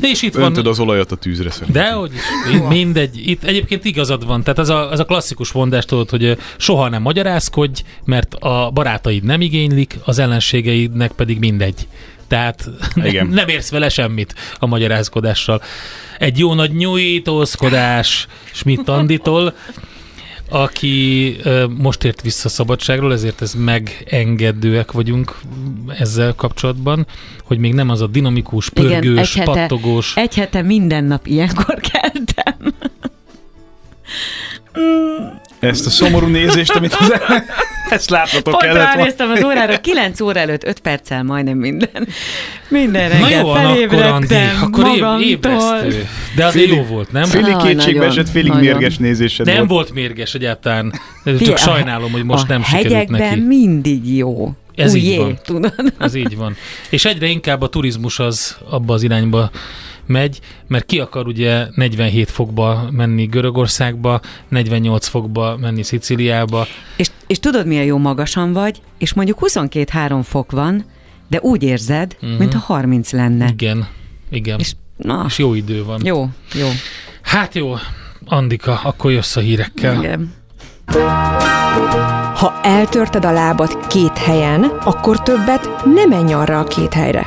És 0.00 0.22
itt 0.22 0.34
Öntöd 0.34 0.62
van... 0.64 0.72
az 0.72 0.80
olajat 0.80 1.12
a 1.12 1.16
tűzre 1.16 1.50
szerintem. 1.50 1.82
De 1.82 1.90
hogy 1.92 2.12
is, 2.14 2.60
mindegy. 2.68 3.28
Itt 3.28 3.44
egyébként 3.44 3.84
igazad 3.84 4.26
van. 4.26 4.42
Tehát 4.42 4.58
ez 4.58 4.68
a, 4.68 4.88
ez 4.92 4.98
a 4.98 5.04
klasszikus 5.04 5.52
mondás, 5.52 5.84
tudod, 5.84 6.10
hogy 6.10 6.38
soha 6.56 6.88
nem 6.88 7.02
magyarázkodj, 7.02 7.82
mert 8.04 8.34
a 8.34 8.70
barátaid 8.74 9.22
nem 9.22 9.40
igénylik, 9.40 9.98
az 10.04 10.18
ellenségeidnek 10.18 11.12
pedig 11.12 11.38
mindegy. 11.38 11.86
Tehát 12.28 12.70
Igen. 12.94 13.26
nem 13.26 13.48
érsz 13.48 13.70
vele 13.70 13.88
semmit 13.88 14.34
a 14.58 14.66
magyarázkodással. 14.66 15.62
Egy 16.18 16.38
jó 16.38 16.54
nagy 16.54 16.72
nyújtózkodás 16.72 18.26
Schmidt 18.52 18.88
Anditól, 18.88 19.54
aki 20.50 21.36
most 21.76 22.04
ért 22.04 22.22
vissza 22.22 22.48
szabadságról, 22.48 23.12
ezért 23.12 23.42
ez 23.42 23.54
megengedőek 23.54 24.92
vagyunk 24.92 25.40
ezzel 25.98 26.34
kapcsolatban, 26.34 27.06
hogy 27.44 27.58
még 27.58 27.74
nem 27.74 27.88
az 27.88 28.00
a 28.00 28.06
dinamikus, 28.06 28.68
pörgős, 28.68 29.36
egy 29.36 29.38
hete- 29.38 29.54
pattogós. 29.54 30.16
Egy 30.16 30.34
hete 30.34 30.62
minden 30.62 31.04
nap 31.04 31.26
ilyenkor 31.26 31.80
keltem. 31.80 32.74
Ezt 35.58 35.86
a 35.86 35.90
szomorú 35.90 36.26
nézést, 36.26 36.74
amit 36.74 36.94
az 36.94 37.12
ezt 37.90 38.10
látnotok 38.10 38.58
Pont 38.58 38.62
kellett 38.72 38.94
ránéztem 38.94 39.30
az 39.30 39.44
órára, 39.44 39.80
9 39.80 40.20
óra 40.20 40.38
előtt 40.40 40.64
5 40.64 40.80
perccel 40.80 41.22
majdnem 41.22 41.56
minden. 41.58 42.08
Minden 42.68 43.08
Na 43.10 43.24
reggel 43.24 43.40
jó, 43.40 43.46
van, 43.46 43.56
akkor 43.56 43.70
Andi, 43.70 43.86
felébredtem 43.86 44.58
akkor 44.62 44.84
magamtól. 44.84 45.22
ébresztő. 45.22 46.06
De 46.36 46.44
azért 46.46 46.64
Félig- 46.66 46.78
jó 46.78 46.84
volt, 46.94 47.12
nem? 47.12 47.24
Félig 47.24 47.56
kétségbe 47.56 48.04
esett, 48.06 48.28
félig 48.28 48.48
nagyon. 48.52 48.64
mérges 48.64 48.96
nézésed 48.96 49.46
Nem 49.46 49.56
volt. 49.56 49.68
volt 49.68 49.92
mérges 49.92 50.34
egyáltalán. 50.34 50.92
Csak 51.40 51.58
sajnálom, 51.58 52.12
hogy 52.12 52.24
most 52.24 52.44
a 52.44 52.46
nem 52.48 52.62
sikerült 52.62 52.92
hegyekben 52.92 53.20
neki. 53.20 53.40
mindig 53.40 54.16
jó. 54.16 54.52
Ez 54.74 54.94
így 54.94 55.02
Ujjé, 55.04 55.16
van. 55.16 55.38
tudod? 55.44 55.74
Ez 55.98 56.14
így 56.14 56.36
van. 56.36 56.56
És 56.90 57.04
egyre 57.04 57.26
inkább 57.26 57.62
a 57.62 57.68
turizmus 57.68 58.18
az 58.18 58.56
abba 58.70 58.94
az 58.94 59.02
irányba 59.02 59.50
megy, 60.10 60.40
mert 60.66 60.86
ki 60.86 61.00
akar 61.00 61.26
ugye 61.26 61.66
47 61.74 62.30
fokba 62.30 62.88
menni 62.90 63.24
Görögországba, 63.24 64.20
48 64.48 65.06
fokba 65.06 65.56
menni 65.56 65.82
Szicíliába. 65.82 66.66
És, 66.96 67.10
és 67.26 67.38
tudod, 67.38 67.66
milyen 67.66 67.84
jó 67.84 67.98
magasan 67.98 68.52
vagy, 68.52 68.80
és 68.98 69.12
mondjuk 69.14 69.38
22-3 69.42 70.20
fok 70.24 70.50
van, 70.50 70.84
de 71.28 71.38
úgy 71.40 71.62
érzed, 71.62 72.16
uh-huh. 72.22 72.38
mintha 72.38 72.58
30 72.58 73.12
lenne. 73.12 73.48
Igen, 73.48 73.88
igen. 74.30 74.58
És, 74.58 74.66
És, 74.66 74.74
na, 75.06 75.24
és 75.26 75.38
jó 75.38 75.54
idő 75.54 75.84
van. 75.84 76.00
jó, 76.04 76.28
jó. 76.54 76.68
Hát 77.22 77.54
jó, 77.54 77.74
Andika, 78.24 78.80
akkor 78.84 79.10
jössz 79.10 79.36
a 79.36 79.40
hírekkel. 79.40 79.98
Igen. 79.98 80.32
Ha 82.34 82.60
eltörted 82.62 83.24
a 83.24 83.32
lábad 83.32 83.86
két 83.86 84.18
helyen, 84.18 84.64
akkor 84.64 85.22
többet 85.22 85.84
ne 85.94 86.04
menj 86.04 86.32
arra 86.32 86.58
a 86.58 86.64
két 86.64 86.92
helyre. 86.92 87.24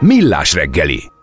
Millás 0.00 0.54
reggeli. 0.54 1.13